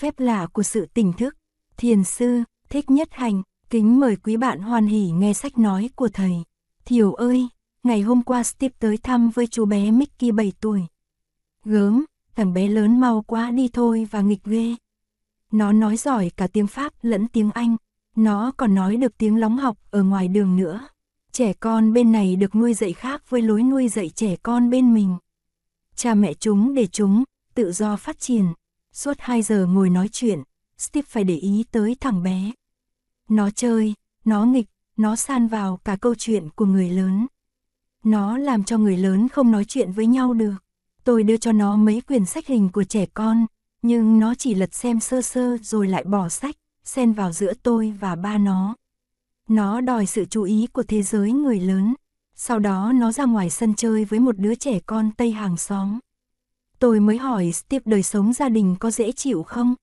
phép 0.00 0.20
lạ 0.20 0.46
của 0.52 0.62
sự 0.62 0.86
tỉnh 0.94 1.12
thức. 1.12 1.36
Thiền 1.76 2.04
sư, 2.04 2.42
thích 2.68 2.90
nhất 2.90 3.08
hành, 3.12 3.42
kính 3.70 4.00
mời 4.00 4.16
quý 4.16 4.36
bạn 4.36 4.60
hoan 4.60 4.86
hỉ 4.86 5.10
nghe 5.10 5.32
sách 5.32 5.58
nói 5.58 5.90
của 5.94 6.08
thầy. 6.08 6.32
Thiều 6.84 7.12
ơi, 7.12 7.48
ngày 7.82 8.00
hôm 8.00 8.22
qua 8.22 8.42
Steve 8.42 8.74
tới 8.78 8.96
thăm 8.96 9.30
với 9.30 9.46
chú 9.46 9.64
bé 9.64 9.90
Mickey 9.90 10.32
7 10.32 10.52
tuổi. 10.60 10.82
Gớm, 11.64 12.04
thằng 12.34 12.52
bé 12.52 12.68
lớn 12.68 13.00
mau 13.00 13.22
quá 13.22 13.50
đi 13.50 13.68
thôi 13.72 14.06
và 14.10 14.20
nghịch 14.20 14.44
ghê. 14.44 14.74
Nó 15.52 15.72
nói 15.72 15.96
giỏi 15.96 16.30
cả 16.36 16.46
tiếng 16.46 16.66
Pháp 16.66 16.92
lẫn 17.02 17.28
tiếng 17.28 17.50
Anh, 17.50 17.76
nó 18.16 18.52
còn 18.56 18.74
nói 18.74 18.96
được 18.96 19.18
tiếng 19.18 19.36
lóng 19.36 19.56
học 19.56 19.78
ở 19.90 20.02
ngoài 20.02 20.28
đường 20.28 20.56
nữa. 20.56 20.88
Trẻ 21.32 21.52
con 21.52 21.92
bên 21.92 22.12
này 22.12 22.36
được 22.36 22.54
nuôi 22.54 22.74
dạy 22.74 22.92
khác 22.92 23.30
với 23.30 23.42
lối 23.42 23.62
nuôi 23.62 23.88
dạy 23.88 24.10
trẻ 24.10 24.36
con 24.42 24.70
bên 24.70 24.94
mình. 24.94 25.16
Cha 25.96 26.14
mẹ 26.14 26.34
chúng 26.34 26.74
để 26.74 26.86
chúng 26.86 27.24
tự 27.54 27.72
do 27.72 27.96
phát 27.96 28.18
triển. 28.18 28.46
Suốt 28.92 29.16
2 29.18 29.42
giờ 29.42 29.66
ngồi 29.66 29.90
nói 29.90 30.08
chuyện, 30.12 30.42
Steve 30.78 31.06
phải 31.08 31.24
để 31.24 31.36
ý 31.36 31.64
tới 31.70 31.96
thằng 32.00 32.22
bé. 32.22 32.52
Nó 33.28 33.50
chơi, 33.50 33.94
nó 34.24 34.44
nghịch, 34.44 34.66
nó 34.96 35.16
san 35.16 35.48
vào 35.48 35.76
cả 35.84 35.96
câu 35.96 36.14
chuyện 36.14 36.48
của 36.50 36.64
người 36.64 36.90
lớn. 36.90 37.26
Nó 38.04 38.38
làm 38.38 38.64
cho 38.64 38.78
người 38.78 38.96
lớn 38.96 39.28
không 39.28 39.50
nói 39.50 39.64
chuyện 39.64 39.92
với 39.92 40.06
nhau 40.06 40.34
được. 40.34 40.54
Tôi 41.04 41.22
đưa 41.22 41.36
cho 41.36 41.52
nó 41.52 41.76
mấy 41.76 42.00
quyển 42.00 42.24
sách 42.24 42.46
hình 42.46 42.68
của 42.72 42.84
trẻ 42.84 43.06
con, 43.06 43.46
nhưng 43.82 44.20
nó 44.20 44.34
chỉ 44.34 44.54
lật 44.54 44.74
xem 44.74 45.00
sơ 45.00 45.22
sơ 45.22 45.56
rồi 45.62 45.88
lại 45.88 46.04
bỏ 46.04 46.28
sách, 46.28 46.56
xen 46.84 47.12
vào 47.12 47.32
giữa 47.32 47.52
tôi 47.62 47.94
và 48.00 48.16
ba 48.16 48.38
nó. 48.38 48.76
Nó 49.48 49.80
đòi 49.80 50.06
sự 50.06 50.24
chú 50.24 50.42
ý 50.42 50.66
của 50.72 50.82
thế 50.82 51.02
giới 51.02 51.32
người 51.32 51.60
lớn. 51.60 51.94
Sau 52.34 52.58
đó 52.58 52.92
nó 52.94 53.12
ra 53.12 53.24
ngoài 53.24 53.50
sân 53.50 53.74
chơi 53.74 54.04
với 54.04 54.20
một 54.20 54.38
đứa 54.38 54.54
trẻ 54.54 54.80
con 54.86 55.10
Tây 55.16 55.32
hàng 55.32 55.56
xóm. 55.56 55.98
Tôi 56.80 57.00
mới 57.00 57.18
hỏi 57.18 57.52
Steve 57.52 57.82
đời 57.84 58.02
sống 58.02 58.32
gia 58.32 58.48
đình 58.48 58.76
có 58.80 58.90
dễ 58.90 59.12
chịu 59.12 59.42
không? 59.42 59.74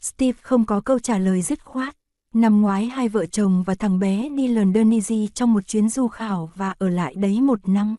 Steve 0.00 0.38
không 0.42 0.64
có 0.64 0.80
câu 0.80 0.98
trả 0.98 1.18
lời 1.18 1.42
dứt 1.42 1.64
khoát. 1.64 1.96
Năm 2.34 2.60
ngoái 2.62 2.86
hai 2.86 3.08
vợ 3.08 3.26
chồng 3.26 3.62
và 3.66 3.74
thằng 3.74 3.98
bé 3.98 4.28
đi 4.28 4.48
Londonese 4.48 5.16
trong 5.34 5.52
một 5.52 5.66
chuyến 5.66 5.88
du 5.88 6.08
khảo 6.08 6.50
và 6.54 6.74
ở 6.78 6.88
lại 6.88 7.14
đấy 7.14 7.40
một 7.40 7.68
năm. 7.68 7.96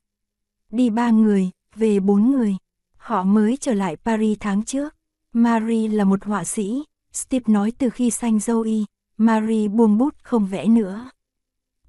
Đi 0.69 0.89
ba 0.89 1.09
người, 1.09 1.49
về 1.75 1.99
bốn 1.99 2.31
người. 2.31 2.55
Họ 2.97 3.23
mới 3.23 3.57
trở 3.61 3.73
lại 3.73 3.95
Paris 3.95 4.37
tháng 4.39 4.63
trước. 4.63 4.95
Marie 5.33 5.87
là 5.87 6.03
một 6.03 6.23
họa 6.23 6.43
sĩ. 6.43 6.83
Steve 7.13 7.53
nói 7.53 7.71
từ 7.77 7.89
khi 7.89 8.11
sanh 8.11 8.37
Zoe, 8.37 8.83
Marie 9.17 9.67
buông 9.67 9.97
bút 9.97 10.15
không 10.23 10.45
vẽ 10.45 10.67
nữa. 10.67 11.09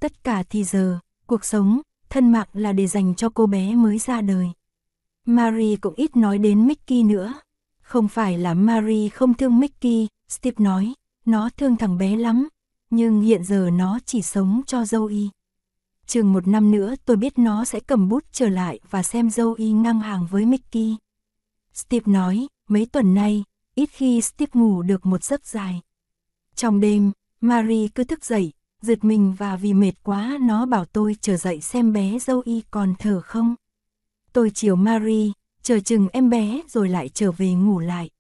Tất 0.01 0.25
cả 0.25 0.43
thì 0.51 0.65
giờ, 0.65 0.99
cuộc 1.27 1.45
sống, 1.45 1.81
thân 2.11 2.33
mạng 2.33 2.49
là 2.53 2.73
để 2.73 2.87
dành 2.87 3.15
cho 3.15 3.29
cô 3.29 3.47
bé 3.47 3.75
mới 3.75 3.99
ra 3.99 4.21
đời. 4.21 4.51
Marie 5.31 5.77
cũng 5.77 5.95
ít 5.95 6.17
nói 6.17 6.39
đến 6.39 6.67
Mickey 6.67 7.03
nữa. 7.03 7.35
Không 7.83 8.09
phải 8.09 8.39
là 8.39 8.55
Marie 8.55 9.09
không 9.09 9.35
thương 9.35 9.59
Mickey, 9.59 10.09
Steve 10.29 10.65
nói, 10.65 10.95
nó 11.25 11.51
thương 11.57 11.77
thằng 11.77 11.99
bé 11.99 12.17
lắm, 12.17 12.49
nhưng 12.91 13.21
hiện 13.21 13.45
giờ 13.45 13.71
nó 13.73 13.99
chỉ 14.07 14.23
sống 14.23 14.63
cho 14.67 14.83
Zoe. 14.83 15.29
Chừng 16.07 16.33
một 16.33 16.49
năm 16.49 16.71
nữa 16.71 16.95
tôi 17.05 17.17
biết 17.17 17.39
nó 17.39 17.65
sẽ 17.65 17.81
cầm 17.81 18.09
bút 18.09 18.25
trở 18.33 18.49
lại 18.49 18.81
và 18.91 19.03
xem 19.03 19.29
Zoe 19.29 19.81
ngang 19.81 20.01
hàng 20.01 20.27
với 20.31 20.47
Mickey. 20.47 20.97
Steve 21.75 22.13
nói, 22.13 22.49
mấy 22.69 22.87
tuần 22.87 23.15
nay, 23.15 23.45
ít 23.75 23.91
khi 23.93 24.21
Steve 24.21 24.51
ngủ 24.55 24.83
được 24.83 25.07
một 25.07 25.25
giấc 25.25 25.47
dài. 25.47 25.81
Trong 26.55 26.81
đêm, 26.81 27.13
Marie 27.41 27.89
cứ 27.89 28.05
thức 28.05 28.25
dậy, 28.25 28.53
giật 28.83 29.05
mình 29.05 29.35
và 29.39 29.57
vì 29.57 29.75
mệt 29.75 29.95
quá 30.03 30.39
nó 30.41 30.67
bảo 30.67 30.85
tôi 30.85 31.17
chờ 31.21 31.37
dậy 31.37 31.61
xem 31.61 31.93
bé 31.93 32.19
Zoe 32.19 32.61
còn 32.71 32.95
thở 32.99 33.21
không. 33.21 33.55
Tôi 34.33 34.51
chiều 34.51 34.77
Marie, 34.77 35.31
chờ 35.63 35.81
chừng 35.81 36.09
em 36.13 36.31
bé 36.31 36.63
rồi 36.69 36.89
lại 36.89 37.09
trở 37.09 37.33
về 37.33 37.53
ngủ 37.53 37.79
lại. 37.79 38.11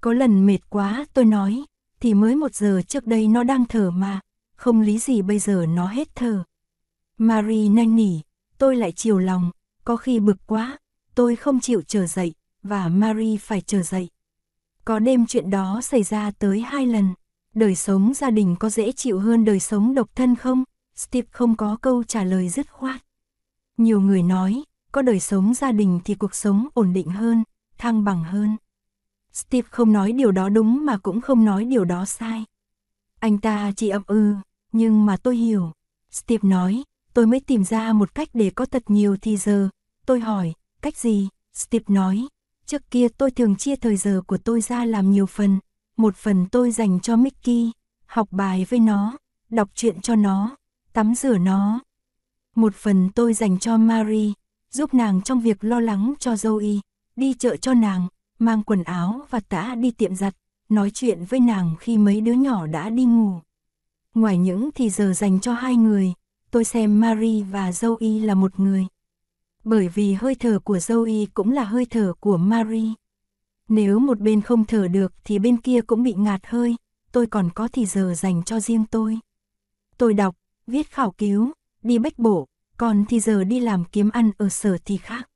Có 0.00 0.12
lần 0.12 0.46
mệt 0.46 0.58
quá 0.70 1.06
tôi 1.14 1.24
nói, 1.24 1.64
thì 2.00 2.14
mới 2.14 2.36
một 2.36 2.54
giờ 2.54 2.82
trước 2.88 3.06
đây 3.06 3.28
nó 3.28 3.42
đang 3.42 3.64
thở 3.64 3.90
mà, 3.90 4.20
không 4.56 4.80
lý 4.80 4.98
gì 4.98 5.22
bây 5.22 5.38
giờ 5.38 5.66
nó 5.68 5.86
hết 5.86 6.14
thở. 6.14 6.44
Marie 7.18 7.68
nanh 7.68 7.96
nỉ, 7.96 8.20
tôi 8.58 8.76
lại 8.76 8.92
chiều 8.92 9.18
lòng, 9.18 9.50
có 9.84 9.96
khi 9.96 10.20
bực 10.20 10.36
quá, 10.46 10.78
tôi 11.14 11.36
không 11.36 11.60
chịu 11.60 11.82
trở 11.86 12.06
dậy, 12.06 12.34
và 12.62 12.88
Marie 12.88 13.36
phải 13.36 13.60
trở 13.60 13.82
dậy. 13.82 14.08
Có 14.84 14.98
đêm 14.98 15.26
chuyện 15.26 15.50
đó 15.50 15.80
xảy 15.82 16.02
ra 16.02 16.30
tới 16.30 16.60
hai 16.60 16.86
lần. 16.86 17.14
Đời 17.54 17.74
sống 17.74 18.14
gia 18.14 18.30
đình 18.30 18.56
có 18.60 18.70
dễ 18.70 18.92
chịu 18.92 19.18
hơn 19.18 19.44
đời 19.44 19.60
sống 19.60 19.94
độc 19.94 20.16
thân 20.16 20.36
không? 20.36 20.64
Steve 20.94 21.28
không 21.30 21.56
có 21.56 21.76
câu 21.82 22.04
trả 22.04 22.24
lời 22.24 22.48
dứt 22.48 22.72
khoát. 22.72 23.00
Nhiều 23.76 24.00
người 24.00 24.22
nói, 24.22 24.64
có 24.94 25.02
đời 25.02 25.20
sống 25.20 25.54
gia 25.54 25.72
đình 25.72 26.00
thì 26.04 26.14
cuộc 26.14 26.34
sống 26.34 26.68
ổn 26.74 26.92
định 26.92 27.08
hơn, 27.08 27.44
thăng 27.78 28.04
bằng 28.04 28.24
hơn. 28.24 28.56
Steve 29.32 29.68
không 29.70 29.92
nói 29.92 30.12
điều 30.12 30.32
đó 30.32 30.48
đúng 30.48 30.86
mà 30.86 30.98
cũng 30.98 31.20
không 31.20 31.44
nói 31.44 31.64
điều 31.64 31.84
đó 31.84 32.04
sai. 32.04 32.44
Anh 33.20 33.38
ta 33.38 33.72
chỉ 33.76 33.88
ậm 33.88 34.02
ư, 34.06 34.34
nhưng 34.72 35.06
mà 35.06 35.16
tôi 35.16 35.36
hiểu. 35.36 35.72
Steve 36.10 36.48
nói, 36.48 36.82
tôi 37.14 37.26
mới 37.26 37.40
tìm 37.40 37.64
ra 37.64 37.92
một 37.92 38.14
cách 38.14 38.28
để 38.34 38.50
có 38.50 38.66
thật 38.66 38.82
nhiều 38.86 39.16
thì 39.22 39.36
giờ. 39.36 39.68
Tôi 40.06 40.20
hỏi, 40.20 40.52
cách 40.82 40.96
gì? 40.96 41.28
Steve 41.52 41.84
nói, 41.88 42.28
trước 42.66 42.90
kia 42.90 43.08
tôi 43.08 43.30
thường 43.30 43.56
chia 43.56 43.76
thời 43.76 43.96
giờ 43.96 44.22
của 44.26 44.38
tôi 44.38 44.60
ra 44.60 44.84
làm 44.84 45.10
nhiều 45.10 45.26
phần. 45.26 45.58
Một 45.96 46.16
phần 46.16 46.46
tôi 46.46 46.70
dành 46.70 47.00
cho 47.00 47.16
Mickey, 47.16 47.72
học 48.06 48.28
bài 48.30 48.66
với 48.70 48.78
nó, 48.78 49.18
đọc 49.50 49.68
truyện 49.74 50.00
cho 50.00 50.16
nó, 50.16 50.56
tắm 50.92 51.14
rửa 51.14 51.38
nó. 51.38 51.80
Một 52.56 52.74
phần 52.74 53.10
tôi 53.14 53.34
dành 53.34 53.58
cho 53.58 53.76
Marie, 53.76 54.32
giúp 54.74 54.94
nàng 54.94 55.22
trong 55.22 55.40
việc 55.40 55.64
lo 55.64 55.80
lắng 55.80 56.14
cho 56.18 56.32
Zoe, 56.32 56.78
đi 57.16 57.34
chợ 57.34 57.56
cho 57.56 57.74
nàng, 57.74 58.08
mang 58.38 58.62
quần 58.62 58.82
áo 58.82 59.20
và 59.30 59.40
tã 59.40 59.74
đi 59.74 59.90
tiệm 59.90 60.14
giặt, 60.14 60.34
nói 60.68 60.90
chuyện 60.94 61.24
với 61.24 61.40
nàng 61.40 61.74
khi 61.80 61.98
mấy 61.98 62.20
đứa 62.20 62.32
nhỏ 62.32 62.66
đã 62.66 62.90
đi 62.90 63.04
ngủ. 63.04 63.40
Ngoài 64.14 64.38
những 64.38 64.70
thì 64.74 64.90
giờ 64.90 65.12
dành 65.12 65.40
cho 65.40 65.52
hai 65.54 65.76
người, 65.76 66.12
tôi 66.50 66.64
xem 66.64 67.00
Marie 67.00 67.42
và 67.42 67.70
Zoe 67.70 68.26
là 68.26 68.34
một 68.34 68.60
người. 68.60 68.86
Bởi 69.64 69.88
vì 69.88 70.12
hơi 70.12 70.34
thở 70.34 70.58
của 70.64 70.76
Zoe 70.76 71.26
cũng 71.34 71.52
là 71.52 71.64
hơi 71.64 71.86
thở 71.90 72.12
của 72.20 72.36
Marie. 72.36 72.92
Nếu 73.68 73.98
một 73.98 74.20
bên 74.20 74.40
không 74.40 74.64
thở 74.64 74.88
được 74.88 75.12
thì 75.24 75.38
bên 75.38 75.56
kia 75.56 75.80
cũng 75.80 76.02
bị 76.02 76.14
ngạt 76.14 76.40
hơi, 76.46 76.76
tôi 77.12 77.26
còn 77.26 77.50
có 77.54 77.68
thì 77.72 77.86
giờ 77.86 78.14
dành 78.16 78.42
cho 78.42 78.60
riêng 78.60 78.84
tôi. 78.90 79.18
Tôi 79.98 80.14
đọc, 80.14 80.36
viết 80.66 80.90
khảo 80.90 81.10
cứu, 81.10 81.52
đi 81.82 81.98
bách 81.98 82.18
bổ 82.18 82.46
còn 82.76 83.04
thì 83.08 83.20
giờ 83.20 83.44
đi 83.44 83.60
làm 83.60 83.84
kiếm 83.84 84.10
ăn 84.10 84.30
ở 84.38 84.48
sở 84.48 84.76
thì 84.84 84.96
khác. 84.96 85.28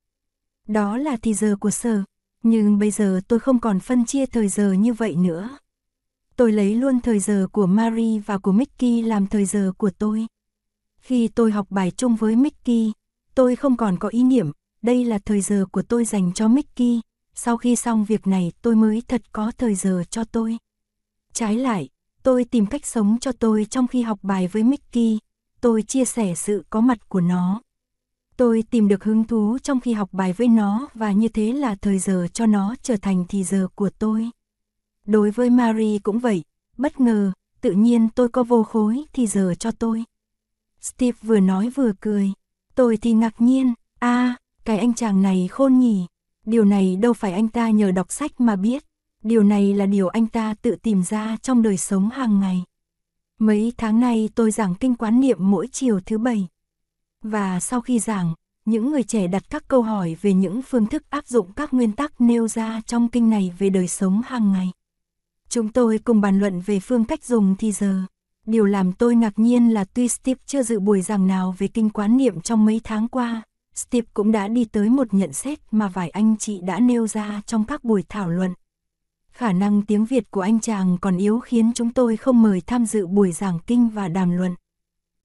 Đó 0.67 0.97
là 0.97 1.17
thì 1.23 1.35
giờ 1.35 1.57
của 1.61 1.71
sở, 1.71 2.03
nhưng 2.43 2.79
bây 2.79 2.91
giờ 2.91 3.21
tôi 3.29 3.39
không 3.39 3.61
còn 3.61 3.81
phân 3.81 4.07
chia 4.07 4.27
thời 4.27 4.49
giờ 4.49 4.73
như 4.73 4.93
vậy 4.93 5.17
nữa. 5.17 5.59
Tôi 6.37 6.53
lấy 6.53 6.75
luôn 6.75 7.01
thời 7.01 7.19
giờ 7.19 7.47
của 7.53 7.67
Marie 7.67 8.19
và 8.27 8.39
của 8.39 8.53
Mickey 8.53 9.03
làm 9.03 9.27
thời 9.27 9.45
giờ 9.45 9.73
của 9.79 9.91
tôi. 9.91 10.27
Khi 10.99 11.29
tôi 11.29 11.51
học 11.53 11.67
bài 11.71 11.91
chung 11.91 12.17
với 12.17 12.37
Mickey, 12.37 12.93
tôi 13.35 13.57
không 13.57 13.77
còn 13.77 13.99
có 13.99 14.09
ý 14.09 14.23
niệm, 14.23 14.53
đây 14.83 15.05
là 15.05 15.19
thời 15.19 15.41
giờ 15.41 15.67
của 15.73 15.83
tôi 15.83 16.05
dành 16.05 16.33
cho 16.33 16.49
Mickey. 16.49 17.01
Sau 17.35 17.57
khi 17.57 17.77
xong 17.77 18.05
việc 18.05 18.27
này 18.27 18.53
tôi 18.63 18.77
mới 18.77 19.03
thật 19.09 19.23
có 19.33 19.53
thời 19.59 19.75
giờ 19.75 20.05
cho 20.11 20.25
tôi. 20.25 20.59
Trái 21.33 21.57
lại, 21.57 21.89
tôi 22.23 22.45
tìm 22.45 22.67
cách 22.67 22.87
sống 22.87 23.19
cho 23.21 23.33
tôi 23.33 23.67
trong 23.71 23.87
khi 23.89 24.03
học 24.03 24.19
bài 24.23 24.49
với 24.49 24.63
Mickey, 24.63 25.19
tôi 25.61 25.83
chia 25.83 26.05
sẻ 26.05 26.35
sự 26.35 26.65
có 26.71 26.81
mặt 26.81 27.09
của 27.09 27.21
nó. 27.21 27.63
Tôi 28.37 28.65
tìm 28.71 28.89
được 28.89 29.05
hứng 29.05 29.25
thú 29.25 29.59
trong 29.59 29.81
khi 29.81 29.93
học 29.93 30.09
bài 30.13 30.33
với 30.33 30.49
nó 30.49 30.89
và 30.95 31.13
như 31.13 31.29
thế 31.29 31.53
là 31.53 31.75
thời 31.75 31.99
giờ 31.99 32.27
cho 32.33 32.47
nó 32.47 32.75
trở 32.83 32.97
thành 32.97 33.25
thì 33.29 33.45
giờ 33.45 33.69
của 33.75 33.91
tôi. 33.99 34.31
Đối 35.07 35.31
với 35.31 35.51
Marie 35.51 35.99
cũng 35.99 36.19
vậy, 36.19 36.43
bất 36.77 37.01
ngờ, 37.01 37.33
tự 37.61 37.73
nhiên 37.73 38.09
tôi 38.15 38.29
có 38.29 38.43
vô 38.43 38.63
khối 38.63 39.05
thì 39.13 39.27
giờ 39.27 39.55
cho 39.59 39.71
tôi. 39.71 40.05
Steve 40.81 41.19
vừa 41.23 41.41
nói 41.41 41.71
vừa 41.71 41.93
cười, 42.01 42.33
tôi 42.75 42.97
thì 42.97 43.13
ngạc 43.13 43.41
nhiên, 43.41 43.75
a 43.99 44.09
à, 44.09 44.37
cái 44.65 44.79
anh 44.79 44.95
chàng 44.95 45.23
này 45.23 45.49
khôn 45.51 45.79
nhỉ, 45.79 46.07
điều 46.47 46.65
này 46.65 46.97
đâu 46.97 47.13
phải 47.13 47.33
anh 47.33 47.49
ta 47.49 47.71
nhờ 47.71 47.91
đọc 47.91 48.13
sách 48.13 48.41
mà 48.41 48.57
biết, 48.57 48.85
điều 49.23 49.43
này 49.43 49.75
là 49.75 49.87
điều 49.87 50.09
anh 50.09 50.27
ta 50.27 50.55
tự 50.63 50.77
tìm 50.83 51.03
ra 51.03 51.37
trong 51.43 51.63
đời 51.63 51.77
sống 51.77 52.11
hàng 52.11 52.41
ngày. 52.41 52.65
Mấy 53.39 53.73
tháng 53.77 54.01
nay 54.01 54.29
tôi 54.35 54.51
giảng 54.51 54.75
kinh 54.75 54.95
quán 54.95 55.21
niệm 55.21 55.37
mỗi 55.41 55.69
chiều 55.73 56.01
thứ 56.07 56.19
bảy. 56.19 56.47
Và 57.23 57.61
sau 57.61 57.81
khi 57.81 57.99
giảng, 57.99 58.35
những 58.65 58.91
người 58.91 59.03
trẻ 59.03 59.27
đặt 59.27 59.51
các 59.51 59.69
câu 59.69 59.83
hỏi 59.83 60.17
về 60.23 60.33
những 60.33 60.63
phương 60.63 60.87
thức 60.87 61.03
áp 61.11 61.27
dụng 61.27 61.53
các 61.53 61.75
nguyên 61.75 61.93
tắc 61.93 62.21
nêu 62.21 62.49
ra 62.49 62.81
trong 62.87 63.09
kinh 63.09 63.31
này 63.31 63.53
về 63.59 63.71
đời 63.71 63.89
sống 63.89 64.23
hàng 64.25 64.53
ngày. 64.53 64.71
Chúng 65.49 65.69
tôi 65.69 65.99
cùng 65.99 66.21
bàn 66.21 66.39
luận 66.39 66.61
về 66.67 66.81
phương 66.81 67.05
cách 67.05 67.25
dùng 67.25 67.57
thì 67.59 67.73
giờ. 67.73 68.03
Điều 68.47 68.65
làm 68.65 68.93
tôi 68.93 69.15
ngạc 69.15 69.39
nhiên 69.39 69.75
là 69.75 69.85
tuy 69.85 70.09
Steve 70.09 70.41
chưa 70.47 70.63
dự 70.63 70.81
buổi 70.81 71.03
giảng 71.03 71.27
nào 71.27 71.55
về 71.59 71.69
kinh 71.69 71.91
quán 71.91 72.17
niệm 72.17 72.41
trong 72.41 72.65
mấy 72.65 72.81
tháng 72.85 73.09
qua, 73.09 73.43
Steve 73.75 74.07
cũng 74.15 74.33
đã 74.33 74.49
đi 74.49 74.65
tới 74.65 74.89
một 74.89 75.15
nhận 75.15 75.33
xét 75.33 75.59
mà 75.71 75.89
vài 75.89 76.11
anh 76.11 76.37
chị 76.37 76.61
đã 76.61 76.81
nêu 76.81 77.07
ra 77.07 77.43
trong 77.47 77.65
các 77.65 77.85
buổi 77.85 78.05
thảo 78.09 78.31
luận. 78.31 78.55
Khả 79.39 79.53
năng 79.53 79.83
tiếng 79.83 80.05
Việt 80.05 80.31
của 80.31 80.41
anh 80.41 80.61
chàng 80.61 80.99
còn 81.01 81.17
yếu 81.17 81.41
khiến 81.41 81.73
chúng 81.75 81.93
tôi 81.93 82.17
không 82.17 82.43
mời 82.43 82.63
tham 82.67 82.87
dự 82.87 83.07
buổi 83.07 83.33
giảng 83.33 83.59
kinh 83.67 83.89
và 83.89 84.09
đàm 84.09 84.31
luận. 84.31 84.55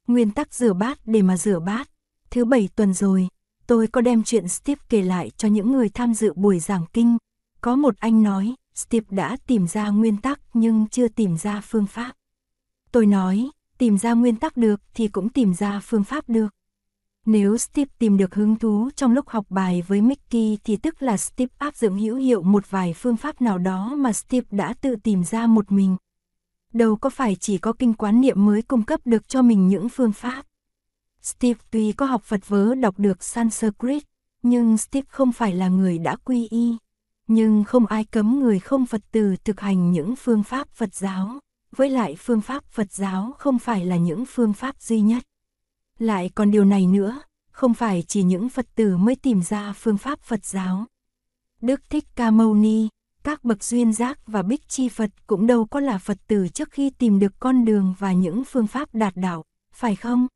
Nguyên 0.07 0.31
tắc 0.31 0.53
rửa 0.53 0.73
bát 0.73 0.99
để 1.05 1.21
mà 1.21 1.37
rửa 1.37 1.59
bát. 1.59 1.89
Thứ 2.29 2.45
bảy 2.45 2.69
tuần 2.75 2.93
rồi, 2.93 3.27
tôi 3.67 3.87
có 3.87 4.01
đem 4.01 4.23
chuyện 4.23 4.47
Steve 4.47 4.81
kể 4.89 5.01
lại 5.01 5.31
cho 5.37 5.47
những 5.47 5.71
người 5.71 5.89
tham 5.89 6.13
dự 6.13 6.33
buổi 6.33 6.59
giảng 6.59 6.85
kinh. 6.93 7.17
Có 7.61 7.75
một 7.75 7.97
anh 7.97 8.23
nói, 8.23 8.55
Steve 8.75 9.05
đã 9.09 9.37
tìm 9.47 9.67
ra 9.67 9.89
nguyên 9.89 10.17
tắc 10.17 10.39
nhưng 10.53 10.87
chưa 10.87 11.07
tìm 11.07 11.37
ra 11.37 11.61
phương 11.61 11.87
pháp. 11.87 12.11
Tôi 12.91 13.05
nói, 13.05 13.49
tìm 13.77 13.97
ra 13.97 14.13
nguyên 14.13 14.35
tắc 14.35 14.57
được 14.57 14.81
thì 14.93 15.07
cũng 15.07 15.29
tìm 15.29 15.53
ra 15.53 15.79
phương 15.83 16.03
pháp 16.03 16.29
được. 16.29 16.49
Nếu 17.25 17.57
Steve 17.57 17.91
tìm 17.99 18.17
được 18.17 18.35
hứng 18.35 18.55
thú 18.55 18.89
trong 18.95 19.11
lúc 19.11 19.29
học 19.29 19.45
bài 19.49 19.83
với 19.87 20.01
Mickey 20.01 20.57
thì 20.63 20.75
tức 20.77 21.01
là 21.03 21.17
Steve 21.17 21.55
áp 21.57 21.75
dụng 21.75 21.97
hữu 21.97 22.15
hiệu 22.15 22.41
một 22.41 22.71
vài 22.71 22.93
phương 22.93 23.17
pháp 23.17 23.41
nào 23.41 23.57
đó 23.57 23.95
mà 23.97 24.13
Steve 24.13 24.47
đã 24.51 24.73
tự 24.73 24.95
tìm 24.95 25.23
ra 25.23 25.47
một 25.47 25.71
mình. 25.71 25.97
Đâu 26.73 26.95
có 26.95 27.09
phải 27.09 27.35
chỉ 27.39 27.57
có 27.57 27.73
kinh 27.73 27.93
quán 27.93 28.21
niệm 28.21 28.45
mới 28.45 28.61
cung 28.61 28.83
cấp 28.83 28.99
được 29.05 29.29
cho 29.29 29.41
mình 29.41 29.67
những 29.67 29.89
phương 29.89 30.11
pháp. 30.11 30.43
Steve 31.21 31.59
tuy 31.71 31.91
có 31.91 32.05
học 32.05 32.23
Phật 32.23 32.47
vớ 32.47 32.75
đọc 32.75 32.99
được 32.99 33.23
Sanskrit, 33.23 34.03
nhưng 34.43 34.77
Steve 34.77 35.05
không 35.09 35.31
phải 35.31 35.53
là 35.53 35.67
người 35.67 35.97
đã 35.97 36.15
quy 36.15 36.47
y. 36.47 36.77
Nhưng 37.27 37.63
không 37.63 37.85
ai 37.85 38.03
cấm 38.05 38.39
người 38.39 38.59
không 38.59 38.85
Phật 38.85 39.01
tử 39.11 39.35
thực 39.43 39.59
hành 39.59 39.91
những 39.91 40.15
phương 40.15 40.43
pháp 40.43 40.67
Phật 40.69 40.95
giáo. 40.95 41.39
Với 41.71 41.89
lại 41.89 42.15
phương 42.19 42.41
pháp 42.41 42.63
Phật 42.65 42.91
giáo 42.91 43.35
không 43.37 43.59
phải 43.59 43.85
là 43.85 43.97
những 43.97 44.25
phương 44.25 44.53
pháp 44.53 44.81
duy 44.81 45.01
nhất. 45.01 45.23
Lại 45.99 46.29
còn 46.35 46.51
điều 46.51 46.65
này 46.65 46.87
nữa, 46.87 47.21
không 47.51 47.73
phải 47.73 48.03
chỉ 48.07 48.23
những 48.23 48.49
Phật 48.49 48.67
tử 48.75 48.97
mới 48.97 49.15
tìm 49.15 49.43
ra 49.43 49.73
phương 49.73 49.97
pháp 49.97 50.19
Phật 50.19 50.45
giáo. 50.45 50.85
Đức 51.61 51.89
Thích 51.89 52.05
Ca 52.15 52.31
Mâu 52.31 52.53
Ni, 52.53 52.87
các 53.23 53.43
bậc 53.43 53.63
duyên 53.63 53.93
giác 53.93 54.19
và 54.27 54.41
bích 54.41 54.69
chi 54.69 54.89
Phật 54.89 55.09
cũng 55.27 55.47
đâu 55.47 55.65
có 55.65 55.79
là 55.79 55.97
Phật 55.97 56.17
tử 56.27 56.47
trước 56.47 56.71
khi 56.71 56.89
tìm 56.89 57.19
được 57.19 57.39
con 57.39 57.65
đường 57.65 57.93
và 57.99 58.13
những 58.13 58.43
phương 58.45 58.67
pháp 58.67 58.95
đạt 58.95 59.15
đạo, 59.15 59.43
phải 59.73 59.95
không? 59.95 60.27